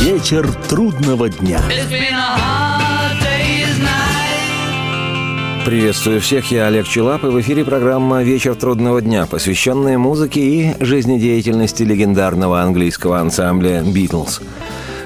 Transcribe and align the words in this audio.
Вечер 0.00 0.50
трудного 0.66 1.28
дня. 1.28 1.60
Приветствую 5.66 6.22
всех, 6.22 6.50
я 6.50 6.68
Олег 6.68 6.88
Челап, 6.88 7.22
и 7.24 7.26
в 7.26 7.38
эфире 7.42 7.66
программа 7.66 8.22
«Вечер 8.22 8.54
трудного 8.54 9.02
дня», 9.02 9.26
посвященная 9.26 9.98
музыке 9.98 10.40
и 10.40 10.74
жизнедеятельности 10.82 11.82
легендарного 11.82 12.62
английского 12.62 13.20
ансамбля 13.20 13.82
«Битлз». 13.82 14.40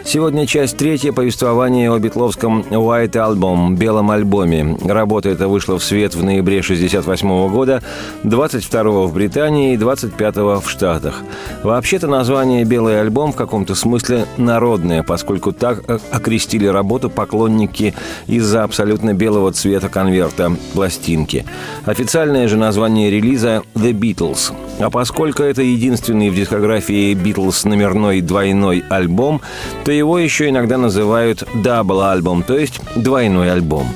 Сегодня 0.07 0.47
часть 0.47 0.77
третья 0.77 1.13
повествования 1.13 1.91
о 1.91 1.99
битловском 1.99 2.61
White 2.61 3.13
Album, 3.13 3.75
белом 3.75 4.11
альбоме. 4.11 4.77
Работа 4.85 5.31
эта 5.31 5.49
вышла 5.49 5.79
в 5.79 5.83
свет 5.83 6.15
в 6.15 6.23
ноябре 6.23 6.59
1968 6.59 7.49
года, 7.51 7.83
22 8.23 8.83
в 9.07 9.15
Британии 9.15 9.73
и 9.73 9.79
25 9.79 10.37
в 10.37 10.65
Штатах. 10.67 11.23
Вообще-то 11.63 12.07
название 12.07 12.65
«Белый 12.65 13.01
альбом» 13.01 13.33
в 13.33 13.37
каком-то 13.37 13.75
смысле 13.75 14.27
народное, 14.37 15.03
поскольку 15.03 15.53
так 15.53 15.83
окрестили 16.13 16.67
работу 16.67 17.09
поклонники 17.09 17.95
из-за 18.27 18.63
абсолютно 18.63 19.15
белого 19.15 19.53
цвета 19.53 19.89
конверта 19.89 20.55
пластинки. 20.75 21.47
Официальное 21.87 22.47
же 22.47 22.59
название 22.59 23.11
релиза 23.11 23.63
«The 23.75 23.93
Beatles». 23.93 24.53
А 24.81 24.91
поскольку 24.91 25.43
это 25.45 25.63
единственный 25.63 26.31
в 26.31 26.35
дискографии 26.35 27.15
Битлз 27.15 27.65
номерной 27.65 28.21
двойной 28.21 28.85
альбом, 28.91 29.41
то 29.85 29.94
его 29.95 30.19
еще 30.19 30.49
иногда 30.49 30.77
называют 30.77 31.47
«double 31.55 32.03
album», 32.03 32.43
то 32.43 32.59
есть 32.59 32.81
двойной 32.97 33.51
альбом. 33.51 33.87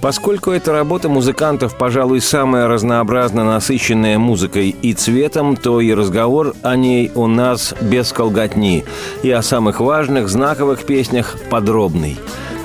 Поскольку 0.00 0.50
эта 0.50 0.72
работа 0.72 1.08
музыкантов, 1.10 1.76
пожалуй, 1.76 2.22
самая 2.22 2.66
разнообразно 2.68 3.44
насыщенная 3.44 4.18
музыкой 4.18 4.74
и 4.80 4.94
цветом, 4.94 5.56
то 5.56 5.80
и 5.80 5.92
разговор 5.92 6.54
о 6.62 6.74
ней 6.74 7.12
у 7.14 7.26
нас 7.26 7.74
без 7.82 8.12
колготни, 8.12 8.84
и 9.22 9.30
о 9.30 9.42
самых 9.42 9.80
важных, 9.80 10.28
знаковых 10.28 10.84
песнях 10.84 11.36
подробный. 11.50 12.16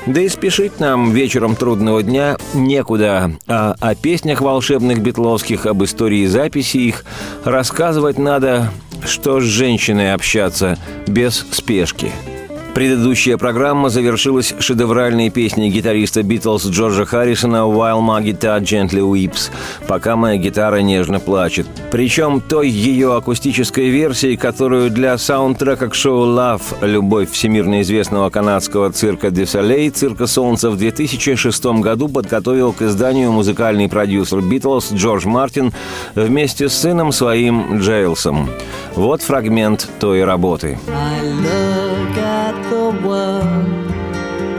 Да 0.05 0.21
и 0.21 0.29
спешить 0.29 0.79
нам 0.79 1.11
вечером 1.11 1.55
трудного 1.55 2.03
дня 2.03 2.37
некуда, 2.53 3.31
а 3.47 3.75
о 3.79 3.95
песнях 3.95 4.39
волшебных 4.39 5.01
битловских, 5.01 5.65
об 5.65 5.83
истории 5.83 6.27
записи 6.27 6.77
их 6.77 7.03
рассказывать 7.43 8.17
надо, 8.17 8.71
что 9.03 9.41
с 9.41 9.43
женщиной 9.43 10.13
общаться 10.13 10.77
без 11.07 11.45
спешки– 11.51 12.11
Предыдущая 12.75 13.37
программа 13.37 13.87
завершилась 13.87 14.53
шедевральной 14.59 15.29
песней 15.29 15.69
гитариста 15.69 16.23
Битлз 16.23 16.65
Джорджа 16.65 17.05
Харрисона 17.05 17.63
«While 17.69 18.01
my 18.01 18.21
guitar 18.21 18.59
gently 18.59 18.99
weeps» 18.99 19.49
«Пока 19.87 20.17
моя 20.17 20.35
гитара 20.35 20.81
нежно 20.81 21.21
плачет». 21.21 21.67
Причем 21.89 22.41
той 22.41 22.67
ее 22.67 23.15
акустической 23.15 23.87
версии, 23.87 24.35
которую 24.35 24.89
для 24.89 25.17
саундтрека 25.17 25.87
к 25.87 25.95
шоу 25.95 26.25
«Love» 26.25 26.63
«Любовь» 26.81 27.31
всемирно 27.31 27.81
известного 27.81 28.29
канадского 28.29 28.91
цирка 28.91 29.31
«Де 29.31 29.45
Солей» 29.45 29.89
«Цирка 29.89 30.27
Солнца» 30.27 30.69
в 30.69 30.75
2006 30.75 31.65
году 31.79 32.09
подготовил 32.09 32.73
к 32.73 32.81
изданию 32.81 33.31
музыкальный 33.31 33.87
продюсер 33.87 34.41
Битлз 34.41 34.91
Джордж 34.91 35.25
Мартин 35.25 35.71
вместе 36.13 36.67
с 36.67 36.73
сыном 36.73 37.13
своим 37.13 37.79
Джейлсом. 37.79 38.49
Вот 38.95 39.21
фрагмент 39.21 39.87
той 40.01 40.25
работы. 40.25 40.77
I 40.89 41.23
look 41.23 42.17
at 42.17 42.64
the 42.69 42.89
world 43.05 43.85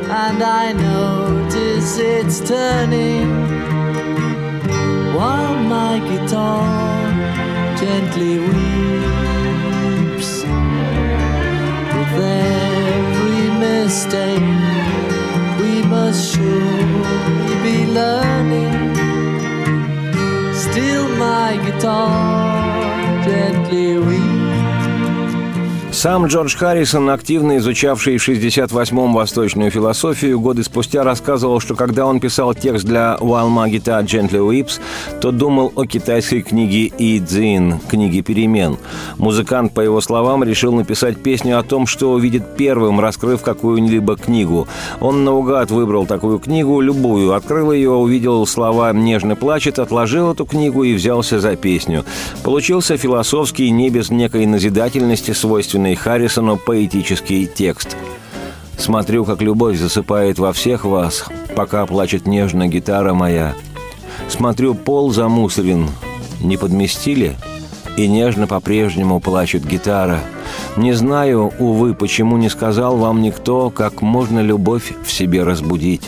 and 0.09 0.43
I 0.43 0.73
notice 0.73 1.99
it's 1.99 2.41
turning. 2.41 3.29
While 5.17 5.57
my 5.75 5.99
guitar 5.99 6.63
gently 7.77 8.39
weeps 8.39 10.33
with 11.97 12.15
every 12.23 13.45
mistake 13.67 14.53
we 15.61 15.83
must 15.83 16.35
surely 16.35 17.55
be 17.65 17.87
learning. 17.87 18.95
Still 20.55 21.09
my 21.17 21.57
guitar 21.65 23.25
gently 23.25 23.99
weeps 23.99 24.36
Сам 25.97 26.27
Джордж 26.27 26.55
Харрисон, 26.55 27.09
активно 27.09 27.57
изучавший 27.57 28.19
в 28.19 28.29
68-м 28.29 29.15
восточную 29.15 29.71
философию, 29.71 30.39
годы 30.39 30.63
спустя 30.63 31.03
рассказывал, 31.05 31.59
что 31.59 31.75
когда 31.75 32.05
он 32.05 32.21
писал 32.21 32.53
текст 32.53 32.85
для 32.85 33.17
«While 33.19 33.49
my 33.49 33.71
guitar 33.71 34.05
gently 34.05 34.47
weeps», 34.47 34.79
то 35.23 35.33
думал 35.33 35.73
о 35.75 35.87
китайской 35.87 36.43
книге 36.43 36.93
«И 36.99 37.19
Цзин», 37.19 37.81
книге 37.89 38.21
перемен. 38.21 38.77
Музыкант, 39.17 39.73
по 39.73 39.81
его 39.81 40.03
словам, 40.03 40.45
решил 40.45 40.75
написать 40.75 41.17
песню 41.23 41.59
о 41.59 41.63
том, 41.63 41.87
что 41.87 42.13
увидит 42.13 42.57
первым, 42.59 43.01
раскрыв 43.01 43.41
какую-либо 43.41 44.19
книгу. 44.19 44.69
Он 45.01 45.25
наугад 45.25 45.71
выбрал 45.71 46.05
такую 46.05 46.41
книгу, 46.41 46.79
любую, 46.83 47.33
открыл 47.33 47.73
ее, 47.73 47.93
увидел 47.93 48.47
слова 48.47 48.93
«нежно 48.93 49.35
плачет», 49.35 49.79
отложил 49.79 50.33
эту 50.33 50.45
книгу 50.45 50.85
и 50.85 50.93
взялся 50.93 51.41
за 51.41 51.57
песню. 51.57 52.05
Получился 52.45 52.99
философский, 52.99 53.71
не 53.71 53.89
без 53.89 54.11
некой 54.11 54.45
назидательности, 54.45 55.31
свойственный 55.31 55.86
свойственный 55.87 55.95
Харрисону 55.95 56.57
поэтический 56.57 57.47
текст. 57.47 57.97
«Смотрю, 58.77 59.25
как 59.25 59.41
любовь 59.41 59.79
засыпает 59.79 60.39
во 60.39 60.53
всех 60.53 60.85
вас, 60.85 61.25
пока 61.55 61.87
плачет 61.87 62.27
нежно 62.27 62.67
гитара 62.67 63.15
моя. 63.15 63.55
Смотрю, 64.29 64.75
пол 64.75 65.13
замусорен, 65.13 65.89
не 66.41 66.57
подместили?» 66.57 67.37
И 67.97 68.09
нежно 68.09 68.47
по-прежнему 68.47 69.21
плачет 69.21 69.65
гитара. 69.65 70.21
Не 70.77 70.93
знаю, 70.93 71.51
увы, 71.59 71.95
почему 71.95 72.37
не 72.37 72.51
сказал 72.51 72.99
вам 72.99 73.23
никто, 73.23 73.71
как 73.71 74.03
можно 74.03 74.41
любовь 74.41 74.93
в 75.03 75.11
себе 75.11 75.45
разбудить. 75.45 76.03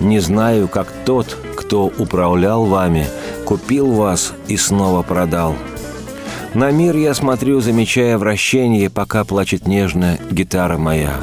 Не 0.00 0.20
знаю, 0.20 0.68
как 0.68 0.86
тот, 1.04 1.36
кто 1.56 1.90
управлял 1.98 2.66
вами, 2.66 3.06
купил 3.44 3.90
вас 3.90 4.32
и 4.46 4.56
снова 4.56 5.02
продал. 5.02 5.56
На 6.54 6.70
мир 6.70 6.96
я 6.96 7.14
смотрю, 7.14 7.60
замечая 7.60 8.16
вращение, 8.16 8.88
пока 8.88 9.24
плачет 9.24 9.66
нежно 9.66 10.18
гитара 10.30 10.78
моя. 10.78 11.16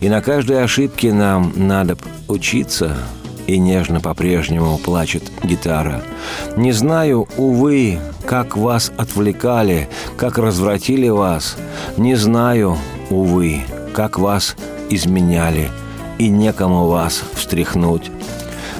И 0.00 0.08
на 0.08 0.20
каждой 0.20 0.64
ошибке 0.64 1.12
нам 1.12 1.52
надо 1.54 1.96
учиться, 2.26 2.96
и 3.46 3.56
нежно 3.58 4.00
по-прежнему 4.00 4.76
плачет 4.78 5.22
гитара. 5.44 6.02
Не 6.56 6.72
знаю, 6.72 7.28
увы, 7.36 8.00
как 8.26 8.56
вас 8.56 8.90
отвлекали, 8.96 9.88
как 10.16 10.38
развратили 10.38 11.08
вас. 11.08 11.56
Не 11.96 12.16
знаю, 12.16 12.76
увы, 13.10 13.60
как 13.92 14.18
вас 14.18 14.56
изменяли, 14.90 15.68
и 16.18 16.28
некому 16.28 16.88
вас 16.88 17.22
встряхнуть. 17.34 18.10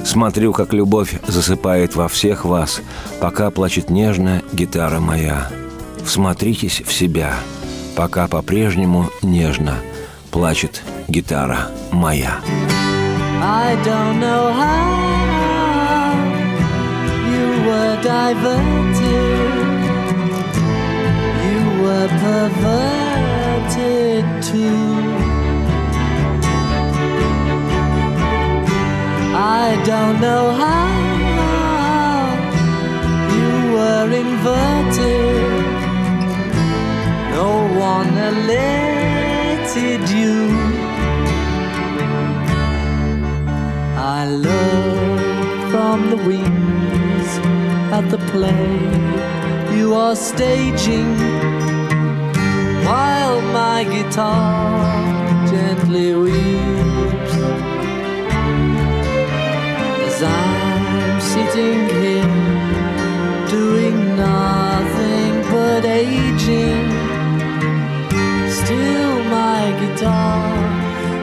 Смотрю, 0.03 0.51
как 0.51 0.73
любовь 0.73 1.21
засыпает 1.25 1.95
во 1.95 2.09
всех 2.09 2.43
вас, 2.43 2.81
пока 3.21 3.49
плачет 3.49 3.89
нежно 3.89 4.41
гитара 4.51 4.99
моя. 4.99 5.49
Всмотритесь 6.05 6.81
в 6.85 6.93
себя, 6.93 7.33
пока 7.95 8.27
по-прежнему 8.27 9.09
нежно 9.23 9.79
плачет 10.31 10.83
гитара 11.07 11.71
моя. 11.91 12.39
I 13.41 13.75
don't 13.83 14.19
know 14.19 14.53
how 14.53 16.13
you 17.27 17.63
were 17.67 17.97
diverted, 18.03 19.81
you 21.43 21.61
were 21.83 22.07
perverted 22.21 23.73
too. 24.43 24.93
I 29.35 29.75
don't 29.85 30.19
know 30.21 30.53
how 30.53 30.85
you 33.35 33.73
were 33.73 34.09
inverted 34.13 35.54
no 37.39 37.51
one 37.91 38.13
elected 38.31 40.01
you. 40.17 40.35
I 44.17 44.21
look 44.47 45.71
from 45.71 45.97
the 46.11 46.19
wings 46.27 47.29
at 47.97 48.05
the 48.13 48.21
play 48.31 48.71
you 49.77 49.93
are 49.93 50.15
staging 50.15 51.11
while 52.87 53.41
my 53.59 53.83
guitar 53.83 55.47
gently 55.51 56.09
weeps 56.23 57.35
as 60.07 60.17
I'm 60.23 61.19
sitting 61.31 61.79
here 61.99 62.04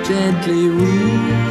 gently 0.04 0.68
weeps. 0.70 1.41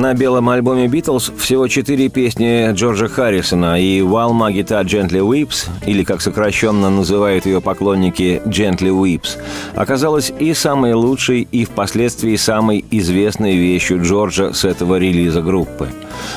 На 0.00 0.14
белом 0.14 0.48
альбоме 0.48 0.88
«Битлз» 0.88 1.30
всего 1.36 1.68
четыре 1.68 2.08
песни 2.08 2.72
Джорджа 2.72 3.06
Харрисона, 3.06 3.78
и 3.78 4.00
«While 4.00 4.32
My 4.32 4.50
Guitar 4.50 4.82
Gently 4.82 5.20
Weeps», 5.20 5.68
или, 5.84 6.04
как 6.04 6.22
сокращенно 6.22 6.88
называют 6.88 7.44
ее 7.44 7.60
поклонники, 7.60 8.40
«Gently 8.46 8.88
Weeps», 8.88 9.36
оказалась 9.74 10.32
и 10.38 10.54
самой 10.54 10.94
лучшей, 10.94 11.46
и 11.52 11.66
впоследствии 11.66 12.36
самой 12.36 12.82
известной 12.90 13.58
вещью 13.58 14.02
Джорджа 14.02 14.54
с 14.54 14.64
этого 14.64 14.96
релиза 14.98 15.42
группы. 15.42 15.90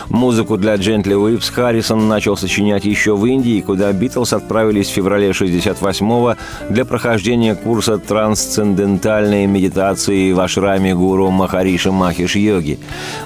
Музыку 0.09 0.57
для 0.57 0.75
«Gently 0.75 1.13
Weeps» 1.13 1.51
Харрисон 1.51 2.07
начал 2.07 2.38
сочинять 2.38 2.85
еще 2.85 3.15
в 3.15 3.25
Индии, 3.25 3.62
куда 3.62 3.91
«Битлз» 3.91 4.33
отправились 4.33 4.88
в 4.89 4.94
феврале 4.94 5.31
68-го 5.31 6.35
для 6.69 6.85
прохождения 6.85 7.56
курса 7.56 7.97
трансцендентальной 7.97 9.45
медитации 9.45 10.31
в 10.31 10.39
ашраме 10.39 10.95
гуру 10.95 11.30
Махариши 11.31 11.91
Махиш 11.91 12.35
Йоги. 12.35 12.80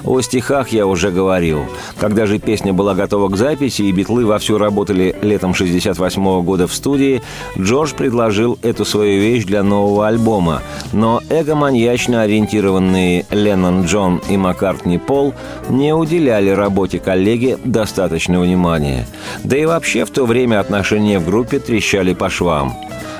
О 0.04 0.20
стихах 0.20 0.68
я 0.70 0.86
уже 0.86 1.10
говорил. 1.10 1.66
Когда 1.98 2.26
же 2.26 2.38
песня 2.38 2.72
была 2.72 2.94
готова 2.94 3.28
к 3.28 3.36
записи 3.36 3.82
и 3.82 3.92
битлы 3.92 4.24
вовсю 4.24 4.58
работали 4.58 5.14
летом 5.22 5.54
68 5.54 6.22
-го 6.22 6.42
года 6.42 6.66
в 6.66 6.74
студии, 6.74 7.22
Джордж 7.58 7.94
предложил 7.94 8.58
эту 8.62 8.84
свою 8.84 9.20
вещь 9.20 9.44
для 9.44 9.62
нового 9.62 10.06
альбома. 10.06 10.62
Но 10.92 11.20
эго-маньячно 11.28 12.22
ориентированные 12.22 13.26
Леннон 13.30 13.84
Джон 13.84 14.20
и 14.28 14.36
Маккартни 14.36 14.98
Пол 14.98 15.34
не 15.68 15.94
уделяли 15.94 16.47
работе 16.54 16.98
коллеги 16.98 17.58
достаточно 17.64 18.40
внимания. 18.40 19.06
Да 19.44 19.56
и 19.56 19.64
вообще 19.64 20.04
в 20.04 20.10
то 20.10 20.26
время 20.26 20.60
отношения 20.60 21.18
в 21.18 21.26
группе 21.26 21.58
трещали 21.58 22.14
по 22.14 22.30
швам. 22.30 22.74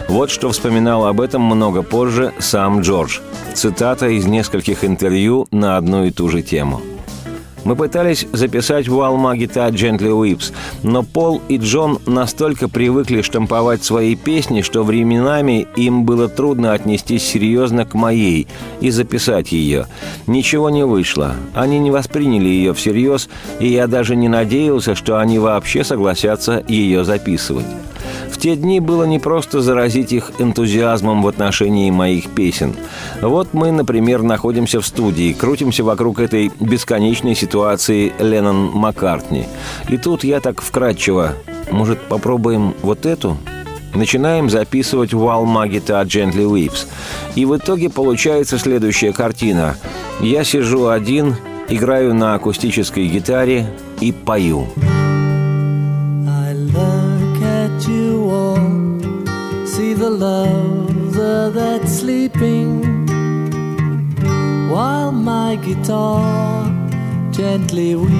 Вот 0.08 0.30
что 0.30 0.50
вспоминал 0.50 1.06
об 1.06 1.20
этом 1.20 1.42
много 1.42 1.82
позже 1.82 2.32
сам 2.38 2.80
Джордж. 2.80 3.18
Цитата 3.54 4.08
из 4.08 4.26
нескольких 4.26 4.84
интервью 4.84 5.46
на 5.50 5.76
одну 5.76 6.04
и 6.04 6.10
ту 6.10 6.28
же 6.28 6.42
тему. 6.42 6.80
Мы 7.68 7.76
пытались 7.76 8.26
записать 8.32 8.88
Уалма 8.88 9.36
Гита 9.36 9.68
Gently 9.68 10.08
Whips, 10.08 10.54
но 10.82 11.02
Пол 11.02 11.42
и 11.48 11.58
Джон 11.58 11.98
настолько 12.06 12.66
привыкли 12.66 13.20
штамповать 13.20 13.84
свои 13.84 14.16
песни, 14.16 14.62
что 14.62 14.84
временами 14.84 15.68
им 15.76 16.04
было 16.04 16.30
трудно 16.30 16.72
отнестись 16.72 17.24
серьезно 17.24 17.84
к 17.84 17.92
моей 17.92 18.48
и 18.80 18.88
записать 18.88 19.52
ее. 19.52 19.86
Ничего 20.26 20.70
не 20.70 20.86
вышло. 20.86 21.34
Они 21.52 21.78
не 21.78 21.90
восприняли 21.90 22.48
ее 22.48 22.72
всерьез, 22.72 23.28
и 23.60 23.68
я 23.68 23.86
даже 23.86 24.16
не 24.16 24.28
надеялся, 24.28 24.94
что 24.94 25.18
они 25.18 25.38
вообще 25.38 25.84
согласятся 25.84 26.64
ее 26.68 27.04
записывать. 27.04 27.66
В 28.30 28.38
те 28.38 28.56
дни 28.56 28.80
было 28.80 29.04
непросто 29.04 29.60
заразить 29.60 30.12
их 30.12 30.32
энтузиазмом 30.38 31.22
в 31.22 31.28
отношении 31.28 31.90
моих 31.90 32.28
песен. 32.30 32.74
Вот 33.20 33.54
мы, 33.54 33.72
например, 33.72 34.22
находимся 34.22 34.80
в 34.80 34.86
студии, 34.86 35.32
крутимся 35.32 35.82
вокруг 35.82 36.20
этой 36.20 36.50
бесконечной 36.60 37.34
ситуации 37.34 38.12
Леннон 38.18 38.70
Маккартни. 38.74 39.46
И 39.88 39.96
тут 39.96 40.24
я 40.24 40.40
так 40.40 40.60
вкратчиво. 40.60 41.34
Может, 41.70 42.00
попробуем 42.00 42.74
вот 42.82 43.06
эту? 43.06 43.36
Начинаем 43.94 44.50
записывать 44.50 45.12
«While 45.12 45.46
Magita 45.46 46.04
Gently 46.04 46.48
Weeps». 46.48 46.86
И 47.34 47.44
в 47.44 47.56
итоге 47.56 47.88
получается 47.88 48.58
следующая 48.58 49.12
картина. 49.12 49.76
Я 50.20 50.44
сижу 50.44 50.88
один, 50.88 51.36
играю 51.68 52.14
на 52.14 52.34
акустической 52.34 53.06
гитаре 53.06 53.66
и 54.00 54.12
пою. 54.12 54.68
Lover 60.08 61.50
that's 61.50 62.00
sleeping 62.00 63.06
while 64.70 65.12
my 65.12 65.56
guitar 65.56 66.64
gently 67.32 67.94
weeps. 67.94 68.18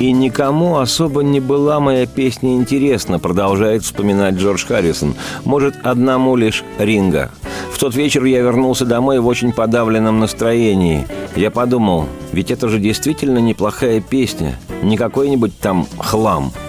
И 0.00 0.12
никому 0.12 0.78
особо 0.78 1.22
не 1.22 1.40
была 1.40 1.78
моя 1.78 2.06
песня 2.06 2.54
интересна, 2.54 3.18
продолжает 3.18 3.82
вспоминать 3.82 4.36
Джордж 4.36 4.64
Харрисон. 4.64 5.14
Может, 5.44 5.74
одному 5.82 6.36
лишь 6.36 6.64
Ринга. 6.78 7.30
В 7.72 7.78
тот 7.78 7.94
вечер 7.94 8.24
я 8.24 8.40
вернулся 8.40 8.86
домой 8.86 9.20
в 9.20 9.26
очень 9.26 9.52
подавленном 9.52 10.18
настроении. 10.18 11.06
Я 11.36 11.50
подумал, 11.50 12.06
ведь 12.32 12.50
это 12.50 12.68
же 12.68 12.78
действительно 12.78 13.38
неплохая 13.38 14.00
песня, 14.00 14.58
не 14.82 14.96
какой-нибудь 14.96 15.58
там 15.58 15.86
хлам– 15.98 16.52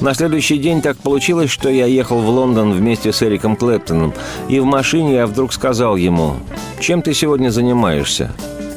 на 0.00 0.14
следующий 0.14 0.58
день 0.58 0.82
так 0.82 0.98
получилось, 0.98 1.50
что 1.50 1.68
я 1.68 1.86
ехал 1.86 2.20
в 2.20 2.28
Лондон 2.28 2.72
вместе 2.72 3.12
с 3.12 3.22
Эриком 3.22 3.56
Клэптоном, 3.56 4.12
и 4.48 4.60
в 4.60 4.64
машине 4.64 5.14
я 5.14 5.26
вдруг 5.26 5.52
сказал 5.52 5.96
ему, 5.96 6.36
«Чем 6.80 7.02
ты 7.02 7.14
сегодня 7.14 7.50
занимаешься? 7.50 8.32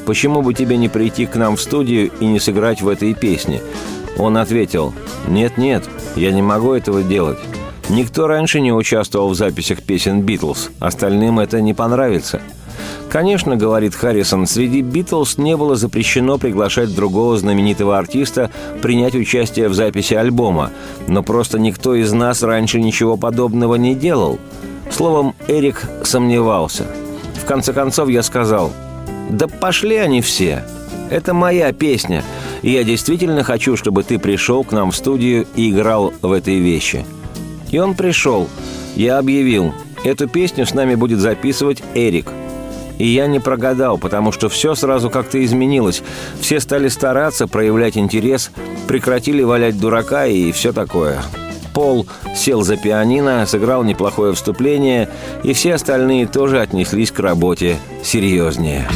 Почему 0.06 0.40
бы 0.42 0.54
тебе 0.54 0.76
не 0.76 0.88
прийти 0.88 1.26
к 1.26 1.36
нам 1.36 1.56
в 1.56 1.60
студию 1.60 2.10
и 2.20 2.26
не 2.26 2.40
сыграть 2.40 2.80
в 2.80 2.88
этой 2.88 3.14
песне?» 3.14 3.60
Он 4.16 4.36
ответил, 4.36 4.94
«Нет-нет, 5.28 5.84
я 6.16 6.32
не 6.32 6.42
могу 6.42 6.72
этого 6.72 7.02
делать. 7.02 7.38
Никто 7.90 8.26
раньше 8.26 8.60
не 8.60 8.72
участвовал 8.72 9.28
в 9.28 9.34
записях 9.34 9.82
песен 9.82 10.22
«Битлз», 10.22 10.70
остальным 10.78 11.38
это 11.38 11.60
не 11.60 11.74
понравится». 11.74 12.40
Конечно, 13.10 13.56
говорит 13.56 13.96
Харрисон, 13.96 14.46
среди 14.46 14.82
Битлз 14.82 15.36
не 15.36 15.56
было 15.56 15.74
запрещено 15.74 16.38
приглашать 16.38 16.94
другого 16.94 17.36
знаменитого 17.36 17.98
артиста 17.98 18.52
принять 18.80 19.16
участие 19.16 19.68
в 19.68 19.74
записи 19.74 20.14
альбома, 20.14 20.70
но 21.08 21.24
просто 21.24 21.58
никто 21.58 21.96
из 21.96 22.12
нас 22.12 22.44
раньше 22.44 22.80
ничего 22.80 23.16
подобного 23.16 23.74
не 23.74 23.96
делал. 23.96 24.38
Словом, 24.92 25.34
Эрик 25.48 25.82
сомневался. 26.04 26.86
В 27.34 27.44
конце 27.46 27.72
концов 27.72 28.08
я 28.08 28.22
сказал, 28.22 28.72
«Да 29.28 29.48
пошли 29.48 29.96
они 29.96 30.20
все! 30.20 30.64
Это 31.10 31.34
моя 31.34 31.72
песня, 31.72 32.22
и 32.62 32.70
я 32.70 32.84
действительно 32.84 33.42
хочу, 33.42 33.76
чтобы 33.76 34.04
ты 34.04 34.20
пришел 34.20 34.62
к 34.62 34.70
нам 34.70 34.92
в 34.92 34.96
студию 34.96 35.48
и 35.56 35.70
играл 35.70 36.12
в 36.22 36.30
этой 36.30 36.60
вещи». 36.60 37.04
И 37.72 37.78
он 37.78 37.94
пришел. 37.94 38.48
Я 38.94 39.18
объявил, 39.18 39.74
эту 40.04 40.28
песню 40.28 40.64
с 40.64 40.74
нами 40.74 40.94
будет 40.94 41.18
записывать 41.18 41.82
Эрик– 41.94 42.28
и 43.00 43.06
я 43.06 43.26
не 43.26 43.40
прогадал, 43.40 43.96
потому 43.96 44.30
что 44.30 44.50
все 44.50 44.74
сразу 44.74 45.08
как-то 45.08 45.42
изменилось. 45.42 46.02
Все 46.40 46.60
стали 46.60 46.88
стараться, 46.88 47.46
проявлять 47.48 47.96
интерес, 47.96 48.50
прекратили 48.86 49.42
валять 49.42 49.80
дурака 49.80 50.26
и 50.26 50.52
все 50.52 50.72
такое. 50.72 51.22
Пол 51.72 52.06
сел 52.36 52.62
за 52.62 52.76
пианино, 52.76 53.46
сыграл 53.46 53.84
неплохое 53.84 54.34
вступление, 54.34 55.08
и 55.42 55.54
все 55.54 55.74
остальные 55.74 56.26
тоже 56.26 56.60
отнеслись 56.60 57.10
к 57.10 57.20
работе 57.20 57.78
серьезнее. 58.02 58.86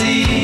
see. 0.00 0.39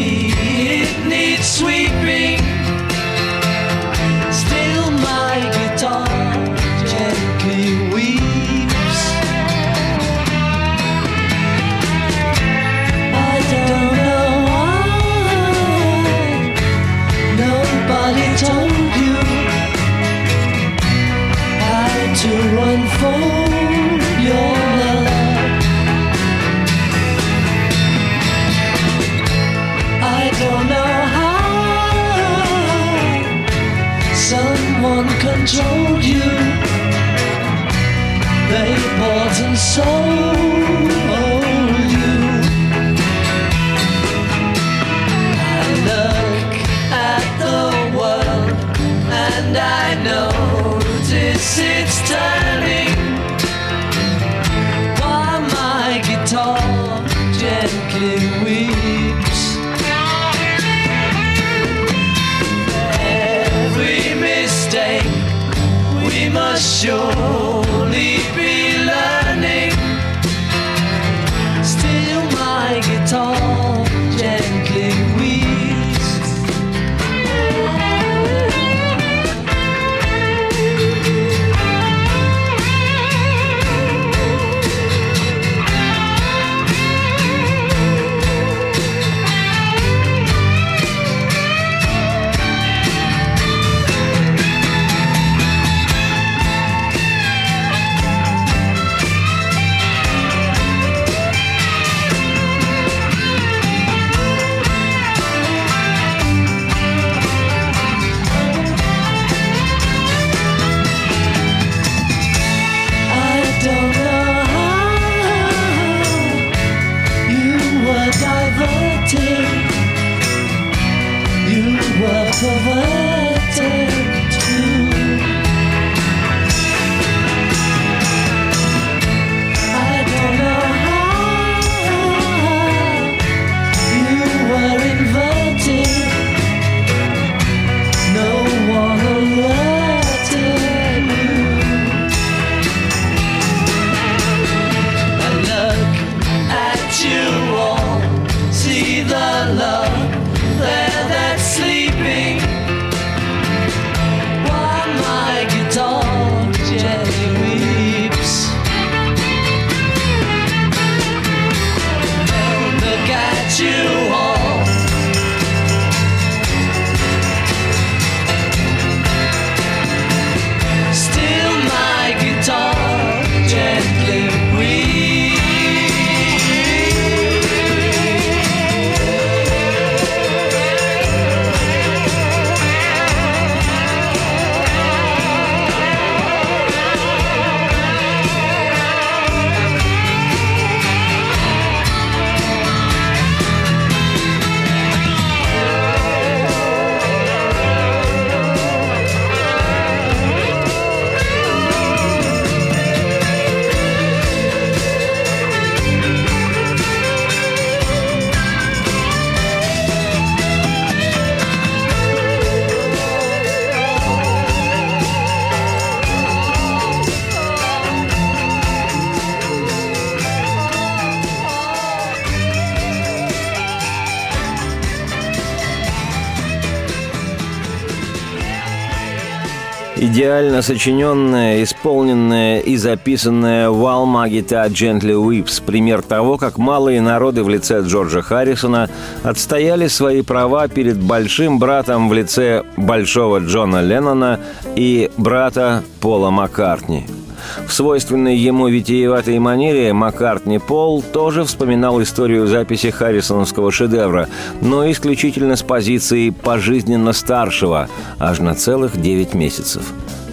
Идеально 230.16 230.62
сочиненная, 230.62 231.62
исполненная 231.62 232.60
и 232.60 232.78
записанная 232.78 233.68
Валма 233.68 234.26
Гита 234.30 234.64
Gently 234.64 235.12
Whips– 235.12 235.62
пример 235.66 236.00
того, 236.00 236.38
как 236.38 236.56
малые 236.56 237.02
народы 237.02 237.44
в 237.44 237.50
лице 237.50 237.82
Джорджа 237.82 238.22
Харрисона 238.22 238.88
отстояли 239.22 239.88
свои 239.88 240.22
права 240.22 240.68
перед 240.68 240.96
большим 240.96 241.58
братом 241.58 242.08
в 242.08 242.14
лице 242.14 242.62
большого 242.78 243.40
Джона 243.40 243.82
Леннона 243.82 244.40
и 244.74 245.10
брата 245.18 245.84
Пола 246.00 246.30
Маккартни– 246.30 247.04
в 247.66 247.72
свойственной 247.72 248.36
ему 248.36 248.68
витиеватой 248.68 249.38
манере 249.38 249.92
Маккартни 249.92 250.58
Пол 250.58 251.02
тоже 251.02 251.44
вспоминал 251.44 252.02
историю 252.02 252.46
записи 252.46 252.90
Харрисоновского 252.90 253.70
шедевра, 253.70 254.28
но 254.60 254.90
исключительно 254.90 255.56
с 255.56 255.62
позиции 255.62 256.30
пожизненно 256.30 257.12
старшего, 257.12 257.88
аж 258.18 258.38
на 258.38 258.54
целых 258.54 259.00
девять 259.00 259.34
месяцев. 259.34 259.82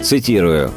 Цитирую. 0.02 0.70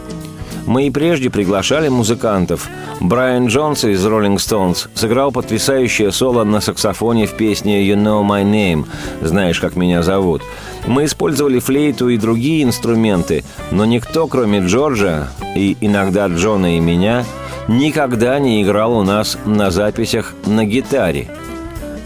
Мы 0.68 0.88
и 0.88 0.92
прежде 0.92 1.30
приглашали 1.30 1.88
музыкантов. 1.88 2.68
Брайан 3.00 3.48
Джонс 3.48 3.86
из 3.86 4.06
Rolling 4.06 4.36
Stones 4.36 4.90
сыграл 4.94 5.32
потрясающее 5.32 6.12
соло 6.12 6.44
на 6.44 6.60
саксофоне 6.60 7.26
в 7.26 7.36
песне 7.36 7.88
«You 7.88 7.96
Know 7.96 8.22
My 8.22 8.44
Name» 8.44 8.86
«Знаешь, 9.22 9.62
как 9.62 9.78
меня 9.78 10.04
зовут». 10.04 10.42
Мы 10.86 11.06
использовали 11.06 11.60
флейту 11.60 12.10
и 12.10 12.18
другие 12.18 12.64
инструменты, 12.64 13.46
но 13.72 13.86
никто, 13.86 14.28
кроме 14.28 14.60
Джорджа 14.60 15.30
и 15.56 15.78
иногда 15.80 16.28
Джона 16.28 16.76
и 16.76 16.82
меня, 16.82 17.24
никогда 17.70 18.38
не 18.38 18.62
играл 18.62 18.98
у 18.98 19.04
нас 19.04 19.38
на 19.46 19.72
записях 19.72 20.34
на 20.46 20.66
гитаре. 20.66 21.30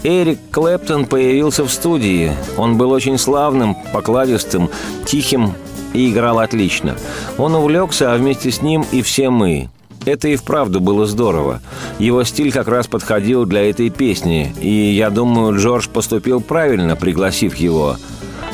Эрик 0.04 0.38
Клэптон 0.52 1.06
появился 1.06 1.64
в 1.64 1.70
студии. 1.70 2.32
Он 2.56 2.76
был 2.76 2.90
очень 2.90 3.18
славным, 3.18 3.76
покладистым, 3.92 4.70
тихим 5.06 5.54
и 5.92 6.10
играл 6.10 6.38
отлично. 6.38 6.96
Он 7.38 7.54
увлекся, 7.54 8.12
а 8.12 8.16
вместе 8.16 8.50
с 8.50 8.62
ним 8.62 8.84
и 8.92 9.02
все 9.02 9.30
мы. 9.30 9.68
Это 10.04 10.28
и 10.28 10.36
вправду 10.36 10.80
было 10.80 11.06
здорово. 11.06 11.60
Его 11.98 12.24
стиль 12.24 12.52
как 12.52 12.68
раз 12.68 12.86
подходил 12.86 13.44
для 13.44 13.68
этой 13.68 13.90
песни, 13.90 14.52
и 14.60 14.68
я 14.68 15.10
думаю, 15.10 15.58
Джордж 15.58 15.88
поступил 15.88 16.40
правильно, 16.40 16.96
пригласив 16.96 17.54
его. 17.56 17.96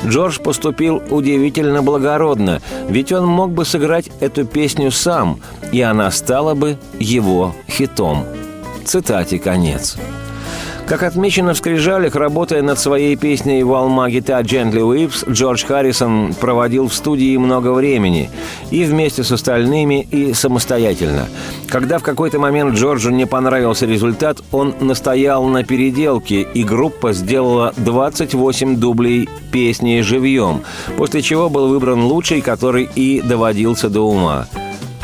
Джордж 0.06 0.38
поступил 0.38 1.02
удивительно 1.10 1.82
благородно, 1.82 2.60
ведь 2.88 3.12
он 3.12 3.26
мог 3.26 3.52
бы 3.52 3.64
сыграть 3.64 4.10
эту 4.20 4.44
песню 4.44 4.90
сам, 4.90 5.40
и 5.72 5.80
она 5.80 6.10
стала 6.10 6.54
бы 6.54 6.78
его 6.98 7.54
хитом. 7.68 8.24
Цитате 8.84 9.38
конец. 9.38 9.96
Как 10.88 11.02
отмечено 11.02 11.52
в 11.52 11.58
скрижалях, 11.58 12.14
работая 12.14 12.62
над 12.62 12.78
своей 12.78 13.14
песней 13.14 13.62
«Волма 13.62 14.08
гита 14.08 14.40
Gently 14.40 14.80
Whips», 14.80 15.30
Джордж 15.30 15.66
Харрисон 15.66 16.32
проводил 16.32 16.88
в 16.88 16.94
студии 16.94 17.36
много 17.36 17.74
времени, 17.74 18.30
и 18.70 18.84
вместе 18.84 19.22
с 19.22 19.30
остальными, 19.30 20.08
и 20.10 20.32
самостоятельно. 20.32 21.28
Когда 21.66 21.98
в 21.98 22.02
какой-то 22.02 22.38
момент 22.38 22.74
Джорджу 22.74 23.10
не 23.10 23.26
понравился 23.26 23.84
результат, 23.84 24.38
он 24.50 24.76
настоял 24.80 25.44
на 25.44 25.62
переделке, 25.62 26.40
и 26.40 26.64
группа 26.64 27.12
сделала 27.12 27.74
28 27.76 28.76
дублей 28.76 29.28
песни 29.52 30.00
живьем, 30.00 30.62
после 30.96 31.20
чего 31.20 31.50
был 31.50 31.68
выбран 31.68 32.02
лучший, 32.04 32.40
который 32.40 32.88
и 32.94 33.20
доводился 33.20 33.90
до 33.90 34.00
ума– 34.00 34.46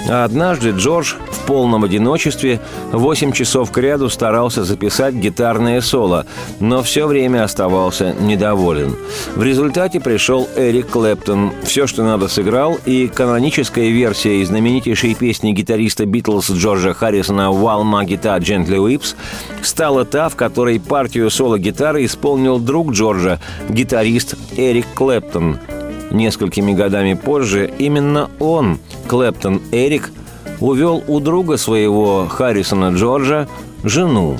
а 0.09 0.25
однажды 0.25 0.71
Джордж 0.71 1.15
в 1.31 1.47
полном 1.47 1.85
одиночестве 1.85 2.61
8 2.93 3.33
часов 3.33 3.71
к 3.71 3.79
ряду 3.79 4.09
старался 4.09 4.65
записать 4.65 5.15
гитарное 5.15 5.81
соло, 5.81 6.27
но 6.61 6.83
все 6.83 7.07
время 7.07 7.45
оставался 7.45 8.15
недоволен. 8.21 8.97
В 9.35 9.43
результате 9.43 10.01
пришел 10.01 10.49
Эрик 10.57 10.89
Клэптон, 10.89 11.53
все, 11.65 11.87
что 11.87 12.03
надо, 12.05 12.29
сыграл, 12.29 12.79
и 12.85 13.09
каноническая 13.09 13.89
версия 13.89 14.45
знаменитейшей 14.45 15.15
песни 15.15 15.53
гитариста 15.53 16.07
Битлз 16.07 16.51
Джорджа 16.51 16.95
Харрисона 16.95 17.51
«Walma 17.51 18.05
Guitar 18.05 18.41
Gently 18.41 18.79
Whips» 18.79 19.15
стала 19.63 20.05
та, 20.05 20.29
в 20.29 20.37
которой 20.37 20.81
партию 20.81 21.31
соло-гитары 21.31 22.05
исполнил 22.05 22.59
друг 22.59 22.93
Джорджа, 22.93 23.41
гитарист 23.69 24.37
Эрик 24.57 24.87
Клэптон– 24.95 25.59
Несколькими 26.15 26.73
годами 26.73 27.15
позже 27.15 27.69
именно 27.77 28.31
он, 28.39 28.79
Клэптон 29.09 29.61
Эрик, 29.73 30.13
увел 30.61 31.03
у 31.09 31.19
друга 31.19 31.57
своего 31.57 32.29
Харрисона 32.29 32.95
Джорджа 32.95 33.49
жену. 33.83 34.37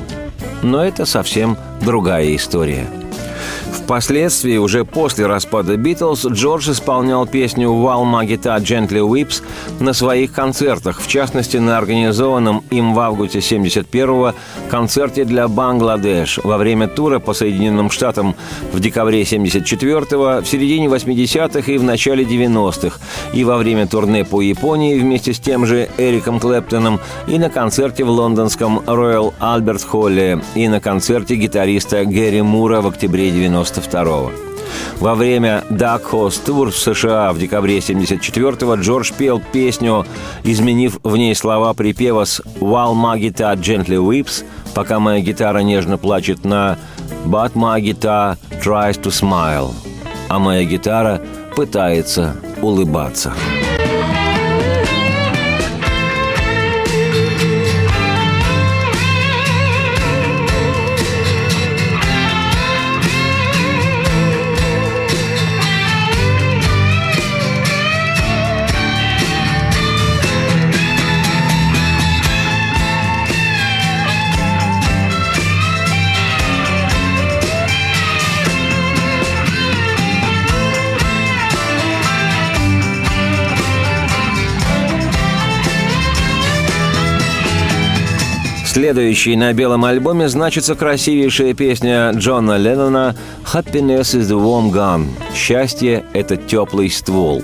Но 0.63 0.85
это 0.85 1.05
совсем 1.05 1.57
другая 1.85 2.37
история– 2.37 2.87
Впоследствии, 3.85 4.57
уже 4.57 4.87
после 4.87 5.27
распада 5.27 5.77
Битлз, 5.77 6.25
Джордж 6.25 6.71
исполнял 6.71 7.27
песню 7.27 7.69
«While 7.69 8.05
My 8.05 8.27
Gently 8.27 9.07
Whips» 9.07 9.43
на 9.79 9.93
своих 9.93 10.33
концертах, 10.33 11.03
в 11.03 11.07
частности, 11.07 11.59
на 11.59 11.77
организованном 11.77 12.65
им 12.71 12.95
в 12.95 13.01
августе 13.01 13.41
71-го 13.41 14.33
концерте 14.71 15.27
для 15.27 15.49
Бангладеш 15.49 16.39
во 16.43 16.57
время 16.57 16.89
тура 16.89 17.19
по 17.19 17.35
Соединенным 17.35 17.91
Штатам 17.91 18.35
в 18.73 18.81
декабре 18.81 19.21
74-го, 19.21 20.43
в 20.43 20.47
середине 20.47 20.87
80-х 20.87 21.71
и 21.71 21.77
в 21.77 21.83
начале 21.83 22.25
90-х, 22.25 22.99
и 23.35 23.45
во 23.45 23.59
время 23.59 23.87
турне 23.87 24.25
по 24.25 24.41
Японии 24.41 24.99
вместе 24.99 25.35
с 25.35 25.39
тем 25.39 25.67
же 25.67 25.91
Эриком 25.99 26.41
Клэптоном, 26.41 27.01
и 27.29 27.39
на 27.39 27.51
концерте 27.51 28.05
в 28.05 28.09
лондонском 28.09 28.79
Royal 28.79 29.35
Albert 29.41 29.85
Холле, 29.85 30.41
и 30.55 30.69
на 30.69 30.81
концерте 30.81 31.35
гитариста 31.35 32.07
Гэри 32.07 32.41
Мура 32.41 32.81
в 32.81 32.87
октябре 32.87 33.31
90 33.31 33.74
92 33.75 34.31
Во 35.01 35.15
время 35.15 35.65
Dark 35.71 36.11
Horse 36.11 36.41
Tour 36.45 36.71
в 36.71 36.79
США 36.79 37.33
в 37.33 37.39
декабре 37.39 37.79
74-го 37.79 38.75
Джордж 38.77 39.13
пел 39.17 39.43
песню, 39.53 40.07
изменив 40.45 40.99
в 41.03 41.17
ней 41.17 41.35
слова 41.35 41.75
припева 41.75 42.25
с 42.25 42.41
«While 42.61 42.95
my 42.95 43.19
guitar 43.19 43.57
gently 43.57 43.99
weeps», 43.99 44.45
пока 44.75 44.99
моя 44.99 45.21
гитара 45.21 45.59
нежно 45.59 45.99
плачет 45.99 46.45
на 46.45 46.79
«But 47.27 47.53
my 47.55 47.81
guitar 47.81 48.37
tries 48.65 49.01
to 49.03 49.11
smile», 49.11 49.73
а 50.29 50.39
моя 50.39 50.65
гитара 50.65 51.21
пытается 51.55 52.37
улыбаться. 52.63 53.33
Следующей 88.75 89.37
на 89.37 89.53
белом 89.53 89.85
альбоме 89.85 90.29
значится 90.29 90.75
красивейшая 90.75 91.55
песня 91.55 92.11
Джона 92.11 92.57
Леннона 92.57 93.15
«Happiness 93.53 94.19
is 94.19 94.23
the 94.23 94.37
warm 94.37 94.73
gun»– 94.73 95.07
«Счастье– 95.33 96.05
это 96.13 96.37
теплый 96.37 96.91
ствол». 96.91 97.41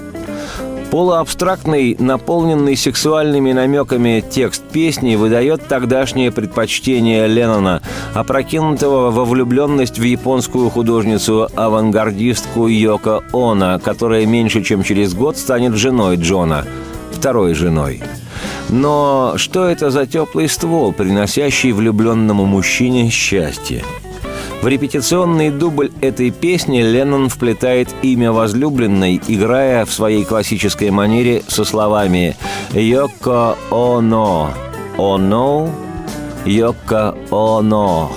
Полуабстрактный, 0.90 1.94
наполненный 2.00 2.76
сексуальными 2.76 3.52
намеками 3.52 4.24
текст 4.28 4.64
песни 4.72 5.14
выдает 5.14 5.68
тогдашнее 5.68 6.32
предпочтение 6.32 7.28
Леннона, 7.28 7.80
опрокинутого 8.12 9.12
во 9.12 9.24
влюбленность 9.24 10.00
в 10.00 10.02
японскую 10.02 10.68
художницу-авангардистку 10.68 12.66
Йоко 12.66 13.22
Оно, 13.32 13.78
которая 13.78 14.26
меньше 14.26 14.64
чем 14.64 14.82
через 14.82 15.14
год 15.14 15.36
станет 15.36 15.76
женой 15.76 16.16
Джона, 16.16 16.66
второй 17.20 17.54
женой– 17.54 18.02
но 18.70 19.34
что 19.36 19.66
это 19.66 19.90
за 19.90 20.06
теплый 20.06 20.48
ствол, 20.48 20.92
приносящий 20.92 21.72
влюбленному 21.72 22.46
мужчине 22.46 23.10
счастье? 23.10 23.84
В 24.62 24.68
репетиционный 24.68 25.50
дубль 25.50 25.90
этой 26.00 26.30
песни 26.30 26.82
Леннон 26.82 27.28
вплетает 27.28 27.88
имя 28.02 28.30
возлюбленной, 28.30 29.20
играя 29.26 29.86
в 29.86 29.92
своей 29.92 30.24
классической 30.24 30.90
манере 30.90 31.42
со 31.48 31.64
словами 31.64 32.36
«Йоко 32.72 33.56
Оно», 33.70 34.50
«Оно», 34.98 35.70
«Йоко 36.44 37.16
Оно», 37.30 38.12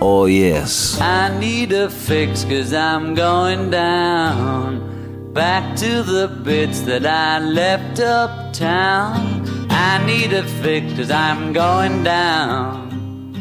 «Oh 0.00 0.26
yes». 0.26 0.98
I 1.00 1.30
need 1.38 1.72
a 1.72 1.88
fix 1.88 2.44
cause 2.44 2.72
I'm 2.72 3.14
going 3.14 3.70
down 3.70 4.93
Back 5.34 5.76
to 5.78 6.02
the 6.04 6.28
bits 6.28 6.80
that 6.82 7.04
I 7.04 7.40
left 7.40 7.98
uptown 7.98 9.44
I 9.76 10.04
need 10.06 10.32
a 10.32 10.44
fix 10.62 10.94
cause 10.94 11.10
I'm 11.10 11.52
going 11.52 12.04
down. 12.04 13.32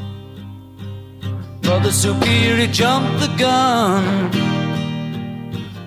Mother 1.64 1.92
Superior 1.92 2.68
jumped 2.68 3.20
the 3.20 3.32
gun. 3.38 4.32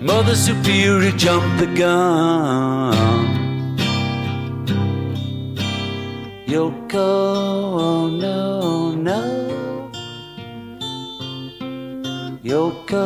Mother 0.01 0.35
Superior 0.35 1.11
jumped 1.11 1.59
the 1.59 1.67
gun. 1.75 2.93
Yoko, 6.47 7.09
oh 7.85 8.07
no, 8.07 8.91
no. 8.91 9.91
Yoko, 12.41 13.05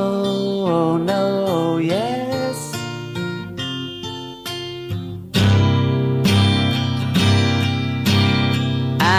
oh 0.78 0.98
no, 0.98 1.78
yes. 1.80 2.21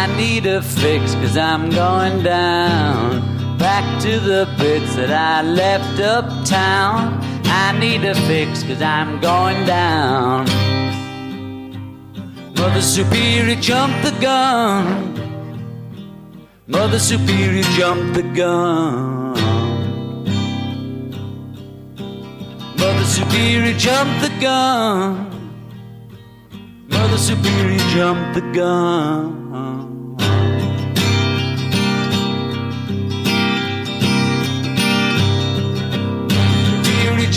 I 0.03 0.09
need 0.17 0.47
a 0.47 0.61
fix 0.61 1.15
cause 1.15 1.37
I'm 1.37 1.71
going 1.71 2.25
down. 2.25 3.57
Back 3.57 4.03
to 4.03 4.19
the 4.19 4.53
bits 4.59 4.97
that 4.97 5.13
I 5.13 5.43
left 5.43 6.01
uptown. 6.01 7.21
I 7.45 7.79
need 7.79 8.05
a 8.05 8.17
fix 8.27 8.65
cause 8.65 8.83
I'm 8.83 9.21
going 9.21 9.65
down. 9.65 10.47
Mother 12.57 12.83
Superior 12.83 13.55
jumped 13.55 14.03
the 14.03 14.11
gun. 14.21 15.15
Mother 16.67 16.99
Superior 16.99 17.63
jumped 17.79 18.15
the 18.15 18.25
gun. 18.35 19.35
Mother 22.77 23.05
Superior 23.05 23.79
jumped 23.79 24.21
the 24.21 24.33
gun. 24.41 25.31
Mother 26.89 27.19
Superior 27.19 27.79
jumped 27.95 28.35
the 28.35 28.53
gun 28.53 29.92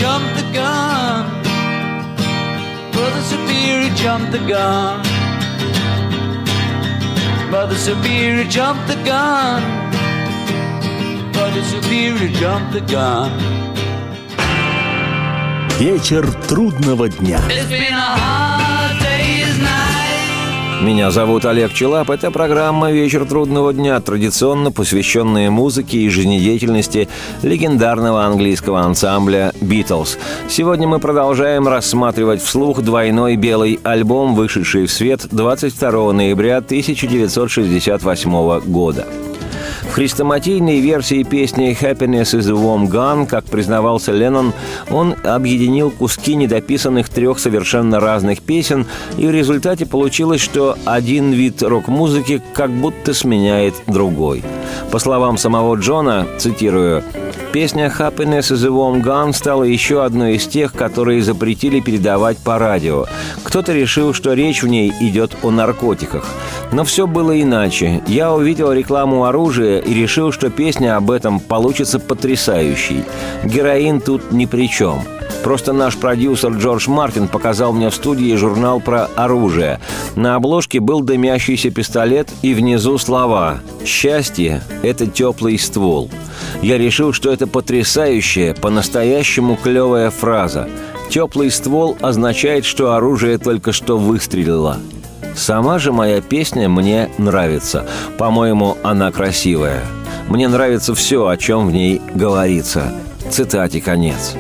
jumped 0.06 0.36
the 0.40 0.48
gun. 0.54 1.24
Brother 2.94 3.24
Superior 3.32 3.92
jumped 4.04 4.32
the 4.38 4.44
gun. 4.54 5.02
Brother 7.50 7.78
Superior 7.88 8.44
jumped 8.58 8.88
the 8.88 9.00
gun. 9.12 9.62
Brother 11.34 11.64
Superior 11.74 12.30
jumped 12.42 12.72
the 12.78 12.84
gun. 12.96 13.32
Вечер 15.80 16.26
трудного 16.48 17.10
дня. 17.10 17.40
It's 17.50 17.68
been 17.70 17.94
a 17.94 18.18
hard. 18.18 18.55
Меня 20.86 21.10
зовут 21.10 21.46
Олег 21.46 21.74
Челап. 21.74 22.12
Это 22.12 22.30
программа 22.30 22.92
«Вечер 22.92 23.26
трудного 23.26 23.74
дня», 23.74 24.00
традиционно 24.00 24.72
посвященная 24.72 25.50
музыке 25.50 25.98
и 25.98 26.10
жизнедеятельности 26.10 27.10
легендарного 27.42 28.24
английского 28.24 28.82
ансамбля 28.82 29.52
«Битлз». 29.62 30.20
Сегодня 30.48 30.88
мы 30.88 31.00
продолжаем 31.00 31.68
рассматривать 31.68 32.44
вслух 32.44 32.84
двойной 32.84 33.36
белый 33.36 33.80
альбом, 33.82 34.36
вышедший 34.36 34.86
в 34.86 34.92
свет 34.92 35.28
22 35.32 36.14
ноября 36.14 36.58
1968 36.58 38.60
года. 38.60 39.08
Хрестоматийной 39.96 40.82
версии 40.82 41.24
песни 41.24 41.72
«Happiness 41.72 42.38
is 42.38 42.50
a 42.50 42.54
warm 42.54 42.90
gun», 42.92 43.26
как 43.26 43.46
признавался 43.46 44.12
Леннон, 44.12 44.52
он 44.92 45.16
объединил 45.24 45.90
куски 45.90 46.36
недописанных 46.36 47.08
трех 47.08 47.40
совершенно 47.40 48.02
разных 48.02 48.42
песен, 48.42 48.88
и 49.18 49.26
в 49.26 49.32
результате 49.32 49.86
получилось, 49.86 50.42
что 50.42 50.78
один 50.84 51.32
вид 51.32 51.64
рок-музыки 51.64 52.42
как 52.54 52.72
будто 52.72 53.14
сменяет 53.14 53.76
другой. 53.88 54.44
По 54.92 55.00
словам 55.00 55.38
самого 55.38 55.76
Джона, 55.76 56.28
цитирую, 56.40 57.02
Песня 57.56 57.86
«Happiness 57.88 58.52
is 58.52 58.66
a 58.66 58.70
Warm 58.70 59.02
Gun» 59.02 59.32
стала 59.32 59.64
еще 59.64 60.04
одной 60.04 60.36
из 60.36 60.46
тех, 60.46 60.74
которые 60.74 61.22
запретили 61.22 61.80
передавать 61.80 62.38
по 62.38 62.60
радио. 62.60 63.06
Кто-то 63.46 63.72
решил, 63.72 64.14
что 64.14 64.34
речь 64.34 64.62
в 64.62 64.68
ней 64.68 64.92
идет 65.00 65.38
о 65.42 65.52
наркотиках. 65.52 66.28
Но 66.74 66.84
все 66.84 67.08
было 67.08 67.42
иначе. 67.42 68.04
Я 68.08 68.34
увидел 68.34 68.74
рекламу 68.74 69.24
оружия 69.24 69.80
и 69.86 69.94
решил, 69.94 70.32
что 70.32 70.50
песня 70.50 70.98
об 70.98 71.12
этом 71.12 71.40
получится 71.40 72.00
потрясающей. 72.00 73.04
Героин 73.44 74.02
тут 74.02 74.32
ни 74.32 74.46
при 74.46 74.70
чем– 74.70 75.02
Просто 75.46 75.74
наш 75.74 75.96
продюсер 75.96 76.54
Джордж 76.54 76.90
Мартин 76.90 77.28
показал 77.28 77.72
мне 77.72 77.92
в 77.92 77.94
студии 77.94 78.36
журнал 78.36 78.80
про 78.80 79.06
оружие. 79.16 79.80
На 80.16 80.34
обложке 80.34 80.80
был 80.80 81.02
дымящийся 81.02 81.70
пистолет 81.70 82.30
и 82.42 82.56
внизу 82.56 82.98
слова 82.98 83.60
«Счастье– 83.86 84.64
это 84.82 85.06
теплый 85.06 85.60
ствол». 85.60 86.10
Я 86.64 86.80
решил, 86.80 87.14
что 87.14 87.32
это 87.32 87.46
потрясающая, 87.46 88.56
по-настоящему 88.56 89.56
клевая 89.56 90.10
фраза. 90.10 90.68
Теплый 91.12 91.52
ствол 91.52 91.96
означает, 92.02 92.66
что 92.66 92.94
оружие 92.94 93.38
только 93.38 93.72
что 93.72 94.00
выстрелило. 94.00 94.80
Сама 95.36 95.80
же 95.80 95.92
моя 95.92 96.22
песня 96.22 96.70
мне 96.70 97.10
нравится. 97.18 97.86
По-моему, 98.18 98.78
она 98.84 99.12
красивая. 99.12 99.82
Мне 100.30 100.48
нравится 100.48 100.96
все, 100.96 101.28
о 101.28 101.38
чем 101.38 101.68
в 101.68 101.72
ней 101.72 102.02
говорится. 102.14 102.94
Цитате 103.30 103.82
конец. 103.82 104.36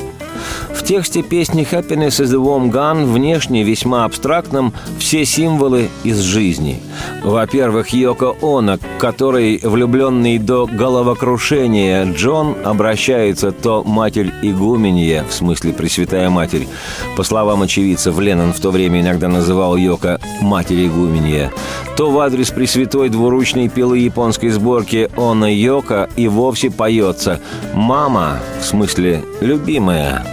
В 0.76 0.84
тексте 0.84 1.24
песни 1.24 1.68
«Happiness 1.70 2.22
is 2.22 2.28
the 2.28 2.38
warm 2.38 2.70
gun» 2.70 3.12
внешне 3.12 3.64
весьма 3.64 4.06
абстрактным 4.06 4.74
все 5.00 5.26
символы 5.26 5.90
из 6.04 6.20
жизни. 6.20 6.84
Во-первых, 7.24 7.90
Йоко 7.90 8.36
Оно, 8.42 8.78
который 9.00 9.60
влюбленный 9.64 10.38
до 10.38 10.68
головокрушения 10.68 12.06
Джон 12.14 12.58
обращается 12.64 13.52
то 13.52 13.84
матерь 13.84 14.32
игуменья, 14.44 15.24
в 15.28 15.34
смысле 15.34 15.74
Пресвятая 15.74 16.30
Матерь. 16.30 16.68
По 17.16 17.24
словам 17.24 17.64
очевидцев, 17.64 18.20
Леннон 18.20 18.54
в 18.54 18.60
то 18.60 18.70
время 18.70 19.02
иногда 19.02 19.28
называл 19.28 19.78
Йоко 19.78 20.20
«матерь 20.42 20.86
игуменья», 20.86 21.52
то 21.98 22.12
в 22.12 22.20
адрес 22.20 22.52
Пресвятой 22.52 23.10
двуручной 23.10 23.70
пилы 23.70 24.00
японской 24.00 24.50
сборки 24.50 25.10
Оно 25.18 25.48
Йоко 25.48 26.10
и 26.16 26.28
вовсе 26.28 26.70
поется 26.70 27.40
«Мама», 27.74 28.40
в 28.62 28.66
смысле 28.66 29.24
«любимая». 29.42 30.24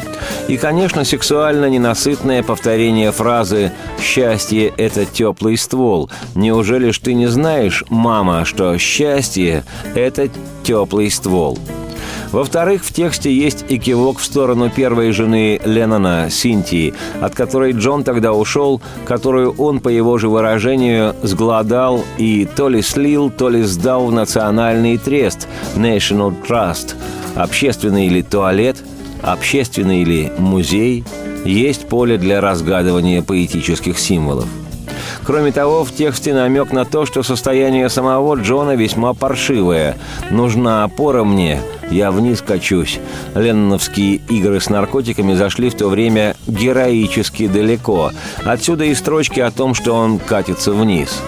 И, 0.48 0.56
конечно, 0.56 1.04
сексуально 1.04 1.66
ненасытное 1.66 2.42
повторение 2.42 3.12
фразы 3.12 3.72
«Счастье– 4.00 4.72
это 4.76 5.04
теплый 5.04 5.56
ствол». 5.56 6.10
Неужели 6.34 6.90
ж 6.90 6.98
ты 6.98 7.14
не 7.14 7.26
знаешь, 7.28 7.84
мама, 7.88 8.44
что 8.44 8.76
счастье– 8.78 9.64
это 9.94 10.28
теплый 10.64 11.10
ствол? 11.10 11.58
Во-вторых, 12.32 12.82
в 12.82 12.92
тексте 12.92 13.32
есть 13.32 13.64
и 13.68 13.78
кивок 13.78 14.18
в 14.18 14.24
сторону 14.24 14.70
первой 14.70 15.12
жены 15.12 15.60
Леннона, 15.64 16.28
Синтии, 16.30 16.94
от 17.20 17.34
которой 17.34 17.72
Джон 17.72 18.04
тогда 18.04 18.32
ушел, 18.32 18.80
которую 19.04 19.54
он, 19.58 19.80
по 19.80 19.90
его 19.90 20.18
же 20.18 20.28
выражению, 20.28 21.14
сгладал 21.22 22.04
и 22.18 22.46
то 22.56 22.68
ли 22.68 22.82
слил, 22.82 23.30
то 23.30 23.48
ли 23.48 23.62
сдал 23.62 24.06
в 24.06 24.12
национальный 24.12 24.96
трест 24.96 25.46
National 25.76 26.34
Trust, 26.46 26.94
общественный 27.36 28.06
или 28.06 28.22
туалет– 28.22 28.78
общественный 29.22 30.02
или 30.02 30.32
музей, 30.38 31.04
есть 31.44 31.88
поле 31.88 32.18
для 32.18 32.40
разгадывания 32.40 33.22
поэтических 33.22 33.98
символов. 33.98 34.46
Кроме 35.24 35.52
того, 35.52 35.84
в 35.84 35.92
тексте 35.92 36.34
намек 36.34 36.72
на 36.72 36.84
то, 36.84 37.06
что 37.06 37.22
состояние 37.22 37.88
самого 37.88 38.34
Джона 38.34 38.74
весьма 38.74 39.14
паршивое. 39.14 39.96
«Нужна 40.30 40.84
опора 40.84 41.22
мне, 41.22 41.60
я 41.90 42.10
вниз 42.10 42.42
качусь». 42.42 42.98
Ленноновские 43.34 44.16
игры 44.28 44.60
с 44.60 44.68
наркотиками 44.68 45.34
зашли 45.34 45.70
в 45.70 45.74
то 45.74 45.88
время 45.88 46.36
героически 46.46 47.46
далеко. 47.46 48.10
Отсюда 48.44 48.84
и 48.84 48.94
строчки 48.94 49.40
о 49.40 49.50
том, 49.50 49.74
что 49.74 49.94
он 49.94 50.18
катится 50.18 50.72
вниз. 50.72 51.20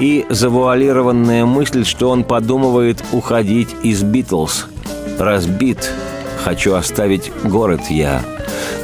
И 0.00 0.24
завуалированная 0.30 1.44
мысль, 1.44 1.84
что 1.84 2.08
он 2.10 2.24
подумывает 2.24 3.04
уходить 3.12 3.68
из 3.82 4.02
«Битлз». 4.02 4.66
«Разбит, 5.18 5.92
«Хочу 6.44 6.74
оставить 6.74 7.32
город 7.44 7.82
я». 7.90 8.22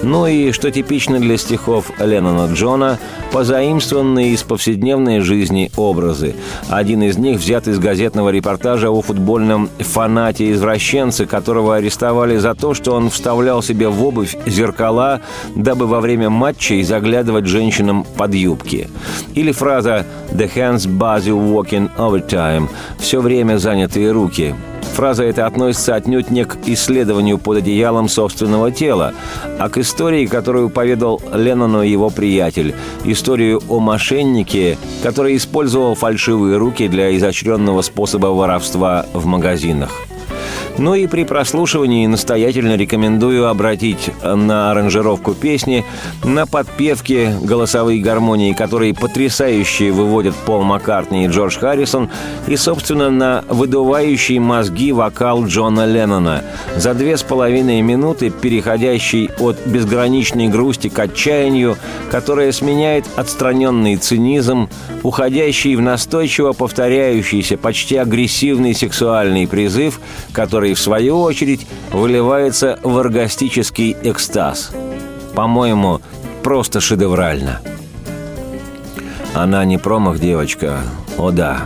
Ну 0.02 0.26
и, 0.26 0.52
что 0.52 0.70
типично 0.70 1.18
для 1.18 1.36
стихов 1.36 1.90
Леннона 1.98 2.52
Джона, 2.52 2.98
позаимствованные 3.32 4.32
из 4.32 4.42
повседневной 4.42 5.20
жизни 5.20 5.70
образы. 5.76 6.34
Один 6.68 7.02
из 7.02 7.18
них 7.18 7.38
взят 7.38 7.66
из 7.68 7.78
газетного 7.78 8.30
репортажа 8.30 8.90
о 8.90 9.02
футбольном 9.02 9.68
фанате-извращенце, 9.78 11.26
которого 11.26 11.76
арестовали 11.76 12.36
за 12.36 12.54
то, 12.54 12.74
что 12.74 12.92
он 12.92 13.10
вставлял 13.10 13.62
себе 13.62 13.88
в 13.88 14.04
обувь 14.04 14.36
зеркала, 14.46 15.20
дабы 15.54 15.86
во 15.86 16.00
время 16.00 16.30
матчей 16.30 16.82
заглядывать 16.82 17.46
женщинам 17.46 18.06
под 18.16 18.34
юбки. 18.34 18.88
Или 19.34 19.52
фраза 19.52 20.06
«The 20.32 20.50
hands 20.54 20.86
busy 20.86 21.32
walking 21.32 21.90
overtime»– 21.96 22.68
«все 22.98 23.20
время 23.20 23.58
занятые 23.58 24.12
руки», 24.12 24.54
Фраза 24.94 25.24
эта 25.24 25.46
относится 25.46 25.94
отнюдь 25.94 26.30
не 26.30 26.44
к 26.44 26.56
исследованию 26.66 27.38
под 27.38 27.58
одеялом 27.58 28.08
собственного 28.08 28.72
тела, 28.72 29.14
а 29.58 29.68
к 29.68 29.78
истории, 29.78 30.26
которую 30.26 30.70
поведал 30.70 31.20
Леннону 31.32 31.82
его 31.82 32.10
приятель. 32.10 32.74
Историю 33.04 33.62
о 33.68 33.78
мошеннике, 33.78 34.76
который 35.02 35.36
использовал 35.36 35.94
фальшивые 35.94 36.56
руки 36.56 36.88
для 36.88 37.16
изощренного 37.16 37.82
способа 37.82 38.26
воровства 38.26 39.06
в 39.12 39.26
магазинах. 39.26 39.90
Ну 40.78 40.94
и 40.94 41.08
при 41.08 41.24
прослушивании 41.24 42.06
настоятельно 42.06 42.76
рекомендую 42.76 43.48
обратить 43.48 44.10
на 44.22 44.70
аранжировку 44.70 45.34
песни, 45.34 45.84
на 46.22 46.46
подпевки 46.46 47.34
голосовые 47.42 48.00
гармонии, 48.00 48.52
которые 48.52 48.94
потрясающе 48.94 49.90
выводят 49.90 50.36
Пол 50.36 50.62
Маккартни 50.62 51.24
и 51.24 51.28
Джордж 51.28 51.58
Харрисон, 51.58 52.10
и, 52.46 52.54
собственно, 52.54 53.10
на 53.10 53.44
выдувающий 53.48 54.38
мозги 54.38 54.92
вокал 54.92 55.44
Джона 55.46 55.84
Леннона. 55.84 56.44
За 56.76 56.94
две 56.94 57.16
с 57.16 57.24
половиной 57.24 57.82
минуты, 57.82 58.30
переходящий 58.30 59.30
от 59.40 59.58
безграничной 59.66 60.46
грусти 60.46 60.88
к 60.88 60.98
отчаянию, 60.98 61.76
которая 62.08 62.52
сменяет 62.52 63.04
отстраненный 63.16 63.96
цинизм, 63.96 64.68
уходящий 65.02 65.74
в 65.74 65.80
настойчиво 65.80 66.52
повторяющийся, 66.52 67.56
почти 67.56 67.96
агрессивный 67.96 68.74
сексуальный 68.74 69.48
призыв, 69.48 70.00
который 70.32 70.67
который, 70.68 70.74
в 70.74 70.80
свою 70.80 71.20
очередь, 71.20 71.66
выливается 71.92 72.78
в 72.82 72.98
оргастический 72.98 73.96
экстаз. 74.02 74.70
По-моему, 75.34 76.00
просто 76.42 76.80
шедеврально. 76.80 77.60
Она 79.34 79.64
не 79.64 79.78
промах 79.78 80.18
девочка, 80.18 80.80
о 81.16 81.30
да, 81.30 81.62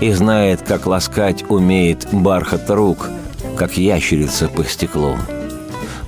и 0.00 0.12
знает, 0.12 0.62
как 0.66 0.86
ласкать 0.86 1.44
умеет 1.48 2.06
бархат 2.12 2.68
рук, 2.70 3.08
как 3.56 3.76
ящерица 3.76 4.48
по 4.48 4.64
стеклу. 4.64 5.16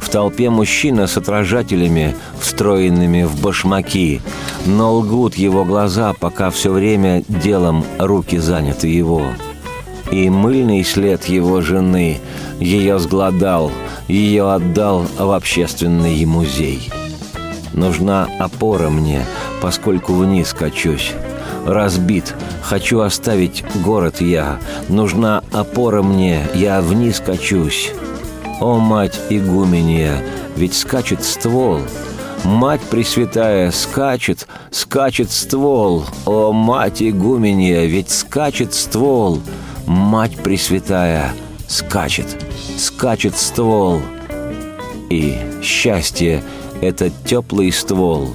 В 0.00 0.08
толпе 0.08 0.50
мужчина 0.50 1.06
с 1.06 1.16
отражателями, 1.16 2.14
встроенными 2.40 3.24
в 3.24 3.40
башмаки, 3.40 4.20
но 4.66 4.94
лгут 4.94 5.36
его 5.36 5.64
глаза, 5.64 6.12
пока 6.12 6.50
все 6.50 6.70
время 6.70 7.22
делом 7.28 7.84
руки 7.98 8.38
заняты 8.38 8.88
его– 8.88 9.22
и 10.10 10.30
мыльный 10.30 10.84
след 10.84 11.24
его 11.26 11.60
жены 11.60 12.20
ее 12.60 12.98
сгладал, 12.98 13.70
ее 14.08 14.52
отдал 14.52 15.06
в 15.18 15.32
общественный 15.32 16.24
музей. 16.24 16.90
Нужна 17.72 18.28
опора 18.38 18.88
мне, 18.88 19.24
поскольку 19.60 20.14
вниз 20.14 20.54
качусь. 20.54 21.12
Разбит, 21.66 22.34
хочу 22.62 23.00
оставить 23.00 23.64
город 23.84 24.20
я. 24.20 24.58
Нужна 24.88 25.42
опора 25.52 26.02
мне, 26.02 26.46
я 26.54 26.80
вниз 26.80 27.20
качусь. 27.24 27.92
О, 28.60 28.78
мать 28.78 29.20
игуменья, 29.28 30.22
ведь 30.56 30.74
скачет 30.74 31.22
ствол, 31.22 31.80
Мать 32.46 32.80
Пресвятая 32.80 33.72
скачет, 33.72 34.46
скачет 34.70 35.32
ствол. 35.32 36.04
О, 36.26 36.52
мать 36.52 37.02
игуменья, 37.02 37.86
ведь 37.86 38.10
скачет 38.10 38.72
ствол. 38.72 39.40
Мать 39.86 40.36
Пресвятая 40.42 41.32
скачет, 41.68 42.44
скачет 42.76 43.36
ствол. 43.36 44.02
И 45.10 45.38
счастье— 45.62 46.42
это 46.82 47.10
теплый 47.24 47.70
ствол. 47.70 48.34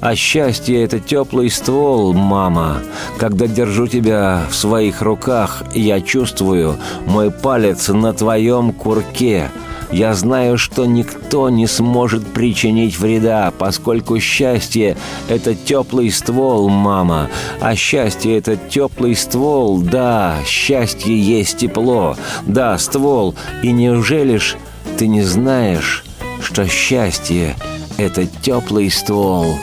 А 0.00 0.16
счастье— 0.16 0.82
это 0.84 0.98
теплый 0.98 1.50
ствол, 1.50 2.12
мама. 2.12 2.78
Когда 3.18 3.46
держу 3.46 3.86
тебя 3.86 4.42
в 4.50 4.54
своих 4.56 5.02
руках, 5.02 5.62
я 5.72 6.00
чувствую 6.00 6.76
мой 7.06 7.30
палец 7.30 7.88
на 7.88 8.12
твоем 8.12 8.72
курке— 8.72 9.50
я 9.92 10.14
знаю, 10.14 10.56
что 10.56 10.86
никто 10.86 11.50
не 11.50 11.66
сможет 11.66 12.26
причинить 12.32 12.98
вреда, 12.98 13.52
поскольку 13.58 14.18
счастье— 14.18 14.96
это 15.28 15.54
теплый 15.54 16.10
ствол, 16.10 16.70
мама. 16.70 17.28
А 17.60 17.76
счастье— 17.76 18.38
это 18.38 18.56
теплый 18.56 19.14
ствол, 19.14 19.78
да, 19.78 20.36
счастье 20.46 21.18
есть 21.18 21.58
тепло, 21.58 22.16
да, 22.46 22.78
ствол. 22.78 23.34
И 23.62 23.70
неужели 23.70 24.38
ж 24.38 24.56
ты 24.96 25.06
не 25.06 25.22
знаешь, 25.22 26.04
что 26.40 26.66
счастье— 26.66 27.54
это 27.98 28.26
теплый 28.26 28.90
ствол, 28.90 29.58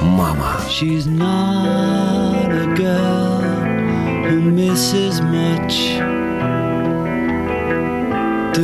мама? 0.00 0.60
She's 0.68 1.06
not 1.06 2.48
a 2.48 2.74
girl 2.76 3.42
who 4.28 4.40
misses 4.40 5.20
much. 5.20 6.03
Oh 8.56 8.60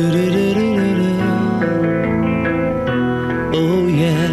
yeah. 3.87 4.29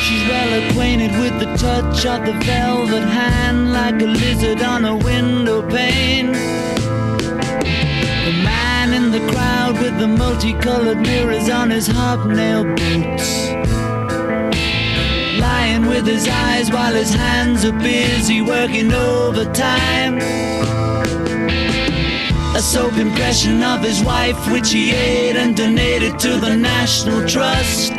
She's 0.00 0.28
well 0.28 0.68
acquainted 0.68 1.12
with 1.12 1.38
the 1.38 1.54
touch 1.56 2.04
of 2.06 2.26
the 2.26 2.32
velvet 2.44 3.04
hand, 3.04 3.72
like 3.72 4.02
a 4.02 4.06
lizard 4.06 4.62
on 4.62 4.84
a 4.84 4.96
window 4.96 5.62
pane. 5.62 6.32
The 8.24 8.32
man 8.42 8.92
in 8.92 9.12
the 9.12 9.20
crowd 9.32 9.78
with 9.80 9.96
the 10.00 10.08
multicolored 10.08 10.98
mirrors 10.98 11.48
on 11.48 11.70
his 11.70 11.86
hobnail 11.86 12.64
boots. 12.64 13.50
Lying 15.38 15.86
with 15.86 16.04
his 16.04 16.26
eyes 16.26 16.72
while 16.72 16.94
his 16.94 17.14
hands 17.14 17.64
are 17.64 17.78
busy 17.78 18.42
working 18.42 18.92
overtime. 18.92 20.18
A 22.56 22.62
soap 22.62 22.94
impression 22.94 23.62
of 23.62 23.82
his 23.82 24.02
wife, 24.02 24.50
which 24.50 24.72
he 24.72 24.90
ate 24.90 25.36
and 25.36 25.54
donated 25.54 26.18
to 26.20 26.40
the 26.40 26.56
National 26.56 27.28
Trust. 27.28 27.92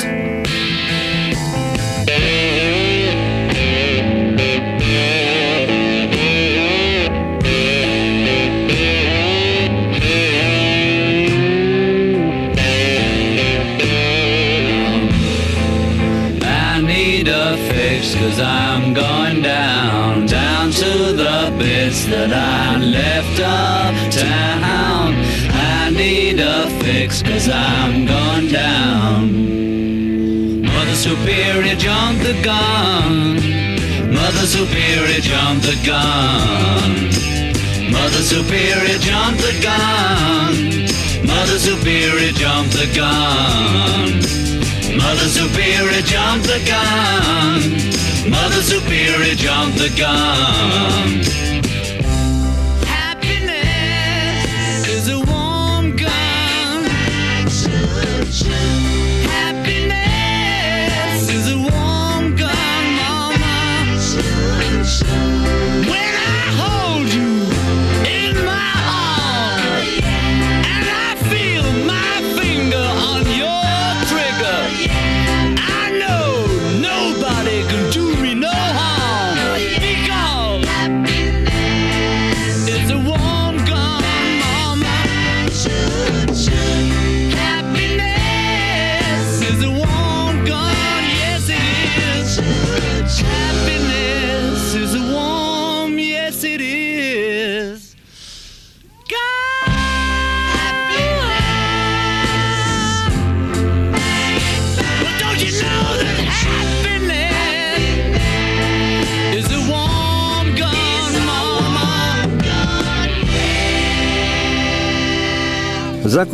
I 16.44 16.82
need 16.82 17.28
a 17.28 17.58
fix, 17.72 18.16
cause 18.16 18.40
I'm 18.40 18.96
going 18.96 19.17
that 22.10 22.32
I'm 22.32 22.82
left 22.82 23.40
uptown. 23.40 25.16
I 25.52 25.90
need 25.90 26.40
a 26.40 26.70
fix 26.82 27.22
cause 27.22 27.50
I'm 27.50 28.06
going 28.06 28.48
down. 28.48 30.64
Mother 30.64 30.96
Superior 30.96 31.76
jumped 31.76 32.24
the 32.24 32.42
gun. 32.44 33.36
Mother 34.14 34.48
Superior 34.48 35.20
jumped 35.20 35.66
the 35.66 35.76
gun. 35.86 37.12
Mother 37.92 38.24
Superior 38.24 39.00
jumped 39.00 39.42
the 39.42 39.52
gun. 39.62 40.88
Mother 41.28 41.60
Superior 41.60 42.32
jumped 42.32 42.74
the 42.74 42.88
gun. 42.96 44.22
Mother 44.96 45.28
Superior 45.28 46.02
jumped 46.04 46.48
the 46.48 46.60
gun. 46.64 48.32
Mother 48.32 48.62
Superior 48.62 49.36
jumped 49.36 49.78
the 49.78 49.90
gun. 49.98 51.57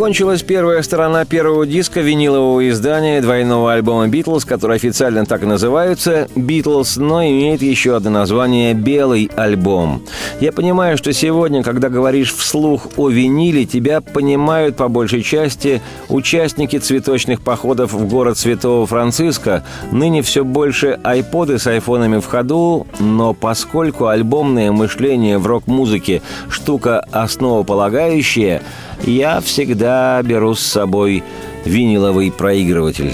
Закончилась 0.03 0.43
первая 0.43 0.81
сторона 0.81 1.23
первого 1.23 1.65
диска 1.65 2.01
винилового 2.01 2.67
издания 2.67 3.21
двойного 3.21 3.71
альбома 3.71 4.09
«Битлз», 4.09 4.43
который 4.43 4.75
официально 4.75 5.25
так 5.25 5.43
и 5.43 5.45
называется 5.45 6.27
«Битлз», 6.35 6.97
но 6.97 7.23
имеет 7.23 7.61
еще 7.61 7.95
одно 7.95 8.09
название 8.09 8.73
«Белый 8.73 9.31
альбом». 9.37 10.03
Я 10.41 10.51
понимаю, 10.51 10.97
что 10.97 11.13
сегодня, 11.13 11.63
когда 11.63 11.87
говоришь 11.87 12.35
вслух 12.35 12.89
о 12.97 13.07
виниле, 13.07 13.65
тебя 13.65 14.01
понимают 14.01 14.75
по 14.75 14.89
большей 14.89 15.23
части 15.23 15.81
участники 16.09 16.79
цветочных 16.79 17.41
походов 17.41 17.93
в 17.93 18.05
город 18.09 18.37
Святого 18.37 18.85
Франциска. 18.85 19.63
Ныне 19.93 20.21
все 20.21 20.43
больше 20.43 20.99
айподы 21.01 21.59
с 21.59 21.65
айфонами 21.65 22.19
в 22.19 22.25
ходу, 22.25 22.87
но 22.99 23.33
поскольку 23.33 24.07
альбомное 24.07 24.73
мышление 24.73 25.37
в 25.37 25.47
рок-музыке– 25.47 26.21
штука 26.49 27.05
основополагающая– 27.13 28.61
я 29.05 29.41
всегда 29.41 29.92
беру 30.23 30.55
с 30.55 30.61
собой 30.61 31.23
виниловый 31.65 32.31
проигрыватель. 32.31 33.13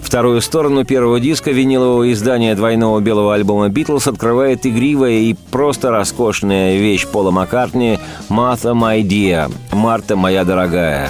Вторую 0.00 0.40
сторону 0.40 0.84
первого 0.84 1.20
диска 1.20 1.50
винилового 1.50 2.10
издания 2.12 2.54
двойного 2.54 3.00
белого 3.00 3.34
альбома 3.34 3.68
«Битлз» 3.68 4.06
открывает 4.06 4.66
игривая 4.66 5.12
и 5.12 5.34
просто 5.50 5.90
роскошная 5.90 6.78
вещь 6.78 7.06
Пола 7.06 7.30
Маккартни 7.30 7.98
«Марта, 8.28 8.70
my 8.70 9.02
dear»– 9.02 9.52
«Марта, 9.72 10.16
моя 10.16 10.44
дорогая». 10.44 11.08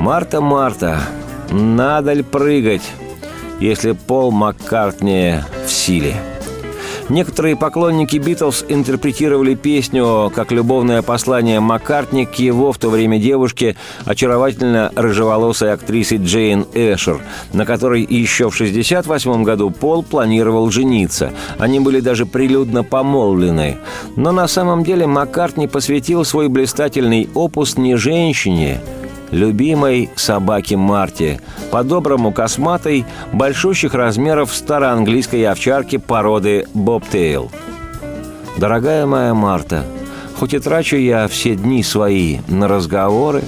«Марта, 0.00 0.40
Марта, 0.40 1.00
надо 1.50 2.12
ли 2.12 2.22
прыгать, 2.22 2.82
если 3.60 3.92
Пол 3.92 4.30
Маккартни 4.30 5.36
в 5.66 5.70
силе?» 5.70 6.14
Некоторые 7.08 7.56
поклонники 7.56 8.18
«Битлз» 8.18 8.66
интерпретировали 8.68 9.54
песню 9.54 10.30
как 10.34 10.52
любовное 10.52 11.00
послание 11.00 11.58
Маккартни 11.58 12.26
к 12.26 12.34
его 12.34 12.70
в 12.70 12.78
то 12.78 12.90
время 12.90 13.18
девушке, 13.18 13.76
очаровательно 14.04 14.92
рыжеволосой 14.94 15.72
актрисе 15.72 16.16
Джейн 16.16 16.66
Эшер, 16.74 17.20
на 17.54 17.64
которой 17.64 18.02
еще 18.02 18.50
в 18.50 18.54
1968 18.54 19.42
году 19.42 19.70
Пол 19.70 20.02
планировал 20.02 20.70
жениться. 20.70 21.32
Они 21.58 21.80
были 21.80 22.00
даже 22.00 22.26
прилюдно 22.26 22.84
помолвлены. 22.84 23.78
Но 24.16 24.32
на 24.32 24.46
самом 24.46 24.84
деле 24.84 25.06
Маккартни 25.06 25.66
посвятил 25.66 26.26
свой 26.26 26.48
блистательный 26.48 27.28
опус 27.34 27.78
не 27.78 27.96
женщине– 27.96 28.80
любимой 29.30 30.10
собаке 30.16 30.76
Марте, 30.76 31.40
по-доброму 31.70 32.32
косматой, 32.32 33.04
большущих 33.32 33.94
размеров 33.94 34.52
староанглийской 34.52 35.46
овчарки 35.46 35.98
породы 35.98 36.66
Бобтейл. 36.74 37.50
Дорогая 38.56 39.06
моя 39.06 39.34
Марта, 39.34 39.84
хоть 40.38 40.54
и 40.54 40.58
трачу 40.58 40.96
я 40.96 41.28
все 41.28 41.54
дни 41.54 41.82
свои 41.82 42.38
на 42.48 42.68
разговоры, 42.68 43.42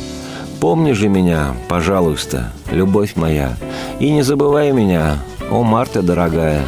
помни 0.61 0.93
же 0.93 1.09
меня, 1.09 1.55
пожалуйста, 1.69 2.53
любовь 2.71 3.17
моя, 3.17 3.57
и 3.99 4.11
не 4.11 4.23
забывай 4.23 4.73
меня, 4.73 5.17
о 5.51 5.63
Марта 5.63 6.03
дорогая, 6.03 6.65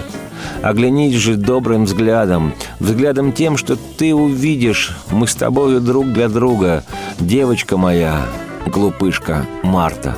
Оглянись 0.62 1.14
же 1.14 1.36
добрым 1.36 1.84
взглядом, 1.84 2.54
взглядом 2.78 3.32
тем, 3.32 3.56
что 3.56 3.76
ты 3.76 4.14
увидишь, 4.14 4.96
мы 5.10 5.26
с 5.26 5.34
тобою 5.34 5.80
друг 5.80 6.12
для 6.12 6.28
друга, 6.28 6.84
девочка 7.18 7.76
моя, 7.76 8.22
глупышка 8.66 9.46
Марта. 9.62 10.14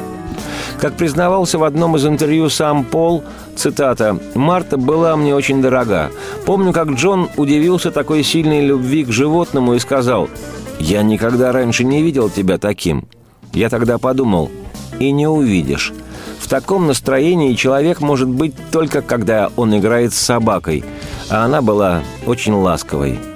Как 0.81 0.95
признавался 0.97 1.59
в 1.59 1.65
одном 1.65 1.97
из 1.97 2.07
интервью 2.07 2.49
сам 2.51 2.85
Пол, 2.85 3.25
цитата, 3.57 4.19
«Марта 4.35 4.77
была 4.77 5.17
мне 5.17 5.35
очень 5.35 5.63
дорога. 5.63 6.11
Помню, 6.45 6.73
как 6.73 6.91
Джон 6.91 7.31
удивился 7.37 7.91
такой 7.91 8.23
сильной 8.23 8.67
любви 8.67 9.05
к 9.05 9.13
животному 9.13 9.75
и 9.75 9.79
сказал, 9.79 10.29
«Я 10.79 11.03
никогда 11.03 11.53
раньше 11.53 11.85
не 11.85 12.03
видел 12.03 12.29
тебя 12.29 12.59
таким». 12.59 13.07
Я 13.53 13.69
тогда 13.69 13.99
подумал, 13.99 14.51
«И 14.99 15.11
не 15.13 15.27
увидишь». 15.27 15.93
В 16.41 16.49
таком 16.49 16.87
настроении 16.87 17.55
человек 17.55 18.01
может 18.01 18.29
быть 18.29 18.55
только 18.71 19.01
когда 19.01 19.51
он 19.57 19.77
играет 19.79 20.13
с 20.13 20.19
собакой, 20.19 20.85
а 21.31 21.45
она 21.45 21.63
была 21.63 22.03
очень 22.27 22.53
ласковой– 22.53 23.19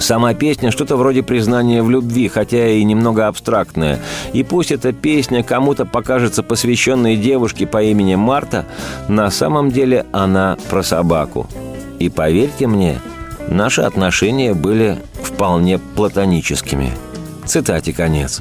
Сама 0.00 0.34
песня 0.34 0.70
что-то 0.70 0.96
вроде 0.96 1.22
признания 1.22 1.82
в 1.82 1.90
любви, 1.90 2.28
хотя 2.28 2.68
и 2.68 2.84
немного 2.84 3.26
абстрактная. 3.26 4.00
И 4.32 4.42
пусть 4.42 4.70
эта 4.70 4.92
песня 4.92 5.42
кому-то 5.42 5.84
покажется 5.84 6.42
посвященной 6.42 7.16
девушке 7.16 7.66
по 7.66 7.82
имени 7.82 8.14
Марта, 8.14 8.64
на 9.08 9.30
самом 9.30 9.70
деле 9.70 10.06
она 10.12 10.56
про 10.70 10.82
собаку. 10.82 11.48
И 11.98 12.08
поверьте 12.08 12.66
мне, 12.66 13.00
наши 13.48 13.82
отношения 13.82 14.54
были 14.54 14.98
вполне 15.22 15.78
платоническими. 15.78 16.92
Цитате 17.44 17.92
конец. 17.92 18.40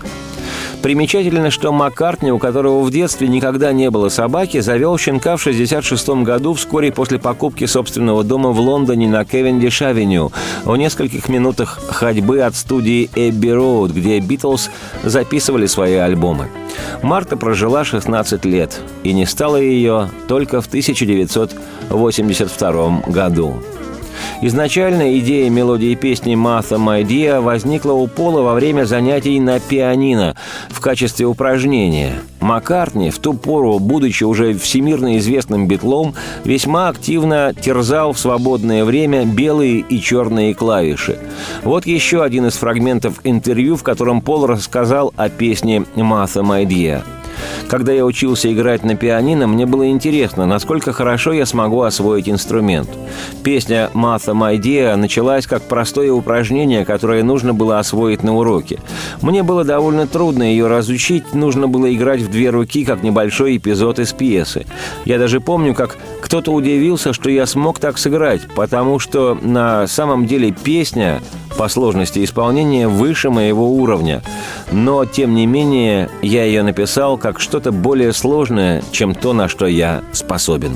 Примечательно, 0.82 1.52
что 1.52 1.72
Маккартни, 1.72 2.32
у 2.32 2.38
которого 2.38 2.84
в 2.84 2.92
детстве 2.92 3.28
никогда 3.28 3.74
не 3.74 3.90
было 3.90 4.10
собаки, 4.10 4.60
завел 4.60 4.96
щенка 4.98 5.36
в 5.36 5.42
1966 5.42 6.24
году 6.24 6.54
вскоре 6.54 6.92
после 6.92 7.18
покупки 7.20 7.66
собственного 7.66 8.24
дома 8.24 8.52
в 8.52 8.60
Лондоне 8.60 9.10
на 9.10 9.26
Кевендиш-авеню, 9.26 10.32
в 10.64 10.78
нескольких 10.78 11.30
минутах 11.30 11.80
ходьбы 11.90 12.42
от 12.42 12.56
студии 12.56 13.10
Эбби 13.16 13.50
Роуд, 13.50 13.92
где 13.92 14.20
Битлз 14.20 14.70
записывали 15.04 15.66
свои 15.66 15.96
альбомы. 15.96 16.50
Марта 17.02 17.38
прожила 17.38 17.84
16 17.84 18.46
лет, 18.46 18.80
и 19.04 19.14
не 19.14 19.26
стало 19.26 19.58
ее 19.58 20.12
только 20.28 20.62
в 20.62 20.68
1982 20.68 23.02
году. 23.08 23.56
Изначально 24.42 25.18
идея 25.20 25.50
мелодии 25.50 25.96
песни 25.96 26.36
«Martha 26.36 26.78
My 26.78 27.04
Dear» 27.04 27.42
возникла 27.42 27.94
у 27.94 28.08
Пола 28.08 28.42
во 28.42 28.54
время 28.54 28.86
занятий 28.86 29.40
на 29.40 29.60
пианино 29.60 30.36
в 30.70 30.80
качестве 30.80 31.26
упражнения. 31.26 32.14
Маккартни, 32.40 33.10
в 33.10 33.20
ту 33.20 33.34
пору, 33.34 33.80
будучи 33.80 34.24
уже 34.24 34.54
всемирно 34.54 35.18
известным 35.18 35.68
битлом, 35.68 36.14
весьма 36.44 36.90
активно 36.90 37.54
терзал 37.60 38.14
в 38.14 38.20
свободное 38.20 38.86
время 38.86 39.26
белые 39.26 39.80
и 39.80 40.00
черные 40.00 40.54
клавиши. 40.54 41.18
Вот 41.64 41.86
еще 41.86 42.24
один 42.24 42.46
из 42.46 42.54
фрагментов 42.54 43.20
интервью, 43.24 43.76
в 43.76 43.84
котором 43.84 44.22
Пол 44.22 44.46
рассказал 44.46 45.14
о 45.18 45.30
песне 45.30 45.84
«Martha 45.96 46.44
My 46.44 46.66
Dear». 46.66 47.17
Когда 47.68 47.92
я 47.92 48.06
учился 48.06 48.52
играть 48.52 48.84
на 48.84 48.96
пианино, 48.96 49.48
мне 49.48 49.66
было 49.66 49.90
интересно, 49.90 50.46
насколько 50.46 50.94
хорошо 50.94 51.34
я 51.34 51.46
смогу 51.46 51.82
освоить 51.82 52.30
инструмент. 52.30 52.90
Песня 53.44 53.90
«Martha 53.94 54.34
My 54.34 54.58
Dear» 54.58 54.96
началась 54.96 55.48
как 55.48 55.64
простое 55.64 56.12
упражнение, 56.12 56.86
которое 56.86 57.24
нужно 57.24 57.54
было 57.54 57.80
освоить 57.80 58.24
на 58.24 58.36
уроке. 58.36 58.80
Мне 59.22 59.44
было 59.44 59.64
довольно 59.64 60.08
трудно 60.08 60.44
ее 60.44 60.68
разучить, 60.68 61.34
нужно 61.34 61.68
было 61.68 61.94
играть 61.94 62.22
в 62.22 62.30
две 62.30 62.50
руки, 62.50 62.86
как 62.86 63.04
небольшой 63.04 63.58
эпизод 63.58 64.00
из 64.00 64.14
пьесы. 64.14 64.66
Я 65.06 65.18
даже 65.18 65.42
помню, 65.42 65.74
как 65.74 65.98
кто-то 66.22 66.52
удивился, 66.52 67.14
что 67.14 67.30
я 67.30 67.46
смог 67.46 67.80
так 67.80 67.98
сыграть, 67.98 68.42
потому 68.56 69.00
что 69.00 69.38
на 69.42 69.88
самом 69.88 70.26
деле 70.26 70.52
песня 70.52 71.22
по 71.58 71.68
сложности 71.68 72.24
исполнения 72.24 72.88
выше 72.88 73.30
моего 73.30 73.72
уровня. 73.72 74.22
Но, 74.72 75.06
тем 75.06 75.34
не 75.34 75.46
менее, 75.46 76.10
я 76.22 76.44
ее 76.44 76.64
написал 76.64 77.18
как 77.18 77.40
что-то 77.40 77.72
более 77.72 78.14
сложное, 78.14 78.84
чем 78.92 79.16
то, 79.16 79.34
на 79.34 79.48
что 79.48 79.66
я 79.66 80.04
способен. 80.12 80.74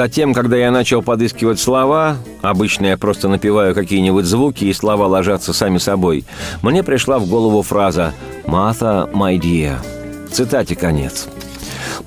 Затем, 0.00 0.32
когда 0.32 0.56
я 0.56 0.70
начал 0.70 1.02
подыскивать 1.02 1.60
слова, 1.60 2.16
обычно 2.40 2.86
я 2.86 2.96
просто 2.96 3.28
напеваю 3.28 3.74
какие-нибудь 3.74 4.24
звуки, 4.24 4.64
и 4.64 4.72
слова 4.72 5.06
ложатся 5.06 5.52
сами 5.52 5.76
собой, 5.76 6.24
мне 6.62 6.82
пришла 6.82 7.18
в 7.18 7.26
голову 7.26 7.60
фраза 7.60 8.14
«Martha, 8.46 9.12
my 9.12 9.38
dear». 9.38 9.76
Цитате 10.32 10.74
конец. 10.74 11.28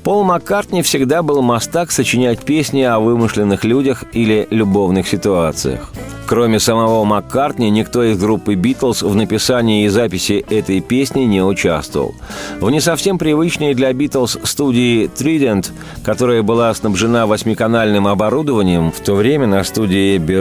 Пол 0.03 0.23
Маккартни 0.23 0.81
всегда 0.81 1.21
был 1.21 1.43
мастак 1.43 1.91
сочинять 1.91 2.39
песни 2.39 2.81
о 2.81 2.97
вымышленных 2.97 3.63
людях 3.63 4.05
или 4.11 4.47
любовных 4.49 5.07
ситуациях– 5.07 5.92
Кроме 6.33 6.59
самого 6.59 7.03
Маккартни, 7.03 7.69
никто 7.69 8.03
из 8.03 8.17
группы 8.17 8.55
«Битлз» 8.55 9.03
в 9.03 9.15
написании 9.15 9.85
и 9.85 9.87
записи 9.87 10.43
этой 10.49 10.81
песни 10.81 11.25
не 11.25 11.43
участвовал. 11.43 12.15
В 12.59 12.71
не 12.71 12.81
совсем 12.81 13.19
привычной 13.19 13.75
для 13.75 13.93
«Битлз» 13.93 14.39
студии 14.41 15.11
Trident, 15.15 15.69
которая 16.03 16.41
была 16.41 16.73
снабжена 16.73 17.27
восьмиканальным 17.27 18.07
оборудованием, 18.07 18.91
в 18.91 18.99
то 19.01 19.13
время 19.13 19.45
на 19.45 19.63
студии 19.63 20.17
Эбби 20.17 20.33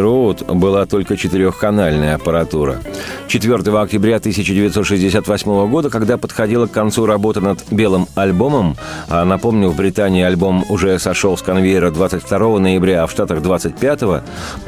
была 0.51 0.87
только 0.87 1.19
четырехканальная 1.19 2.15
аппаратура. 2.15 2.81
4 3.29 3.55
октября 3.79 4.17
1968 4.17 5.69
года, 5.69 5.91
когда 5.91 6.17
подходила 6.17 6.69
к 6.69 6.73
концу 6.73 7.05
работа 7.05 7.43
над 7.43 7.71
«Белым 7.71 8.09
альбомом», 8.15 8.79
а 9.11 9.27
напомню, 9.27 9.69
в 9.69 9.77
Британии 9.77 10.23
альбом 10.23 10.65
уже 10.71 10.99
сошел 10.99 11.37
с 11.37 11.43
конвейера 11.43 11.91
22 11.91 12.61
ноября, 12.61 13.03
а 13.03 13.07
в 13.07 13.11
Штатах 13.11 13.43
25 13.43 14.23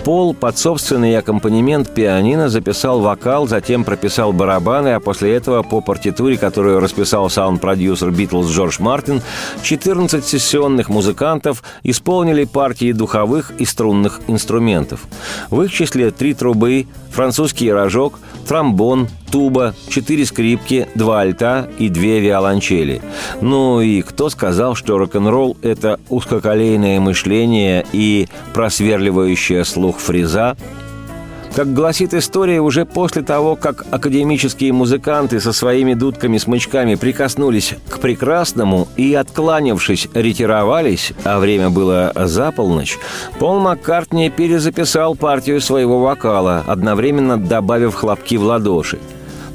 Пол 0.04 0.34
под 0.34 0.58
собственный 0.58 1.13
музыкальный 1.14 1.18
аккомпанемент 1.18 1.94
пианино 1.94 2.48
записал 2.48 3.00
вокал, 3.00 3.46
затем 3.46 3.84
прописал 3.84 4.32
барабаны, 4.32 4.94
а 4.94 5.00
после 5.00 5.34
этого 5.34 5.62
по 5.62 5.80
партитуре, 5.80 6.36
которую 6.36 6.80
расписал 6.80 7.30
саунд-продюсер 7.30 8.10
Битлз 8.10 8.50
Джордж 8.50 8.76
Мартин, 8.80 9.22
14 9.62 10.24
сессионных 10.24 10.88
музыкантов 10.88 11.62
исполнили 11.84 12.44
партии 12.44 12.92
духовых 12.92 13.52
и 13.58 13.64
струнных 13.64 14.20
инструментов. 14.28 15.00
В 15.50 15.62
их 15.62 15.72
числе 15.72 16.10
три 16.10 16.34
трубы, 16.34 16.86
французский 17.10 17.72
рожок, 17.72 18.18
тромбон, 18.48 19.08
туба, 19.30 19.74
четыре 19.88 20.26
скрипки, 20.26 20.88
два 20.94 21.20
альта 21.20 21.68
и 21.78 21.88
две 21.88 22.20
виолончели. 22.20 23.00
Ну 23.40 23.80
и 23.80 24.02
кто 24.02 24.30
сказал, 24.30 24.74
что 24.74 24.98
рок-н-ролл– 24.98 25.56
это 25.62 25.98
узкоколейное 26.08 27.00
мышление 27.00 27.84
и 27.92 28.28
просверливающая 28.52 29.64
слух 29.64 29.98
фреза, 29.98 30.56
как 31.54 31.72
гласит 31.72 32.14
история, 32.14 32.60
уже 32.60 32.84
после 32.84 33.22
того, 33.22 33.54
как 33.54 33.86
академические 33.90 34.72
музыканты 34.72 35.40
со 35.40 35.52
своими 35.52 35.94
дудками-смычками 35.94 36.96
прикоснулись 36.96 37.74
к 37.88 38.00
прекрасному 38.00 38.88
и, 38.96 39.14
откланившись, 39.14 40.08
ретировались, 40.14 41.12
а 41.22 41.38
время 41.38 41.70
было 41.70 42.12
за 42.14 42.50
полночь, 42.50 42.98
Пол 43.38 43.60
Маккартни 43.60 44.30
перезаписал 44.30 45.14
партию 45.14 45.60
своего 45.60 46.00
вокала, 46.00 46.64
одновременно 46.66 47.36
добавив 47.36 47.94
хлопки 47.94 48.36
в 48.36 48.42
ладоши. 48.42 48.98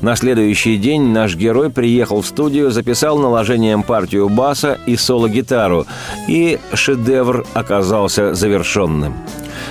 На 0.02 0.16
следующий 0.16 0.78
день 0.78 1.12
наш 1.12 1.36
герой 1.36 1.70
приехал 1.70 2.22
в 2.22 2.28
студию, 2.28 2.72
записал 2.72 3.18
наложением 3.18 3.84
партию 3.84 4.30
баса 4.30 4.78
и 4.86 4.96
соло-гитару, 4.96 5.86
и 6.30 6.60
шедевр 6.74 7.46
оказался 7.54 8.34
завершенным– 8.34 9.16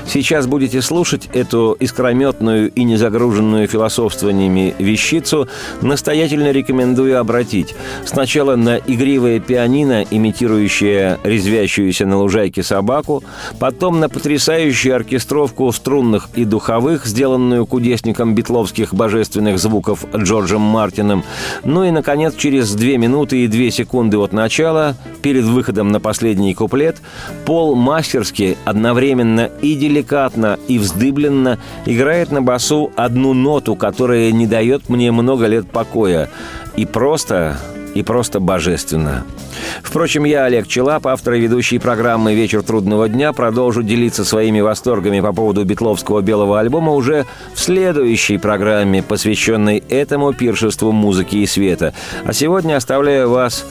Сейчас 0.09 0.47
будете 0.47 0.81
слушать 0.81 1.29
эту 1.35 1.77
искрометную 1.79 2.71
и 2.71 2.85
незагруженную 2.85 3.69
философствованиями 3.69 4.75
вещицу, 4.79 5.49
настоятельно 5.83 6.51
рекомендую 6.51 7.21
обратить. 7.21 7.75
Сначала 8.07 8.57
на 8.57 8.79
игривое 8.79 9.39
пианино, 9.39 10.07
имитирующее 10.11 11.19
резвящуюся 11.25 12.07
на 12.07 12.17
лужайке 12.17 12.63
собаку, 12.63 13.23
потом 13.59 14.01
на 14.01 14.09
потрясающую 14.09 14.97
оркестровку 14.97 15.71
струнных 15.73 16.31
и 16.35 16.47
духовых, 16.47 17.05
сделанную 17.05 17.67
кудесником 17.67 18.35
битловских 18.35 18.95
божественных 18.95 19.59
звуков 19.59 20.07
Джорджем 20.17 20.63
Мартином, 20.63 21.23
ну 21.65 21.85
и, 21.85 21.91
наконец, 21.91 22.35
через 22.35 22.75
две 22.75 22.97
минуты 22.97 23.45
и 23.45 23.47
две 23.47 23.71
секунды 23.71 24.17
от 24.17 24.33
начала, 24.33 24.97
перед 25.21 25.45
выходом 25.45 25.93
на 25.93 26.01
последний 26.01 26.55
куплет, 26.55 26.97
Пол 27.45 27.75
мастерски 27.75 28.57
одновременно 28.65 29.51
и 29.61 29.75
деликатно 29.75 29.98
и 30.67 30.79
вздыбленно 30.79 31.59
играет 31.87 32.31
на 32.31 32.43
басу 32.43 32.91
одну 32.97 33.35
ноту, 33.35 33.77
которая 33.77 34.31
не 34.33 34.47
дает 34.47 34.89
мне 34.89 35.13
много 35.13 35.47
лет 35.47 35.71
покоя. 35.71 36.29
И 36.77 36.87
просто, 36.87 37.59
и 37.95 38.03
просто 38.03 38.41
божественно. 38.41 39.25
Впрочем, 39.83 40.25
я, 40.25 40.45
Олег 40.45 40.67
Челап, 40.69 41.07
автор 41.07 41.35
и 41.35 41.41
ведущий 41.41 41.79
программы 41.79 42.35
«Вечер 42.35 42.63
трудного 42.63 43.09
дня», 43.09 43.33
продолжу 43.33 43.83
делиться 43.83 44.25
своими 44.25 44.61
восторгами 44.61 45.21
по 45.21 45.33
поводу 45.33 45.65
битловского 45.65 46.21
белого 46.21 46.61
альбома 46.61 46.93
уже 46.93 47.27
в 47.55 47.61
следующей 47.61 48.39
программе, 48.39 49.03
посвященной 49.03 49.83
этому 49.89 50.33
пиршеству 50.33 50.93
музыки 50.93 51.37
и 51.37 51.47
света. 51.47 51.95
А 52.25 52.33
сегодня 52.33 52.77
оставляю 52.77 53.31
вас 53.31 53.65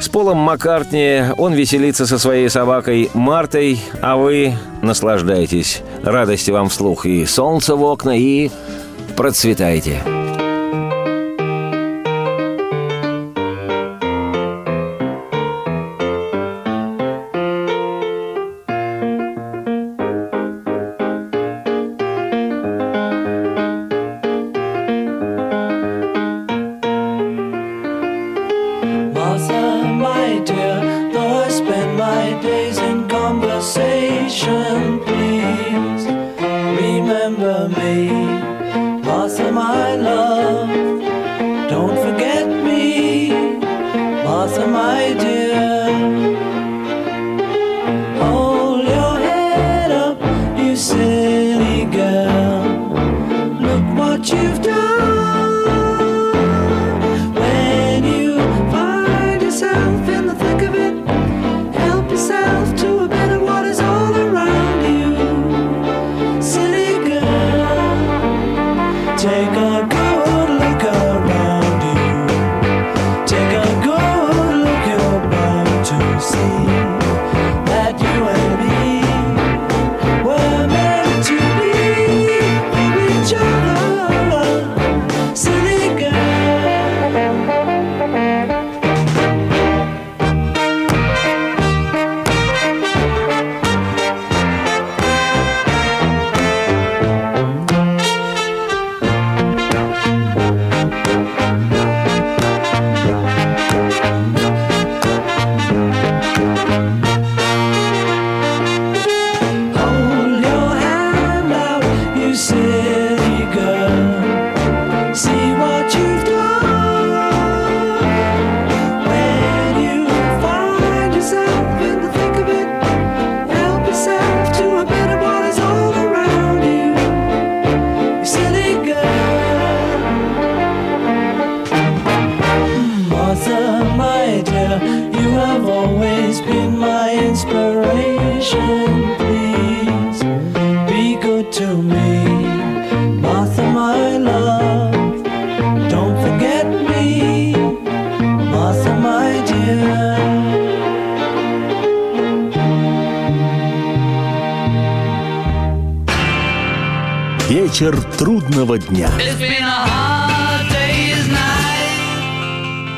с 0.00 0.08
Полом 0.08 0.38
Маккартни 0.38 1.22
он 1.36 1.52
веселится 1.52 2.06
со 2.06 2.18
своей 2.18 2.48
собакой 2.48 3.10
Мартой, 3.14 3.80
а 4.00 4.16
вы 4.16 4.54
наслаждайтесь. 4.82 5.82
Радости 6.02 6.50
вам 6.50 6.68
вслух 6.68 7.06
и 7.06 7.26
солнце 7.26 7.76
в 7.76 7.82
окна, 7.84 8.16
и 8.16 8.50
процветайте. 9.16 10.00
conversation, 10.02 10.19
salvation 34.30 34.99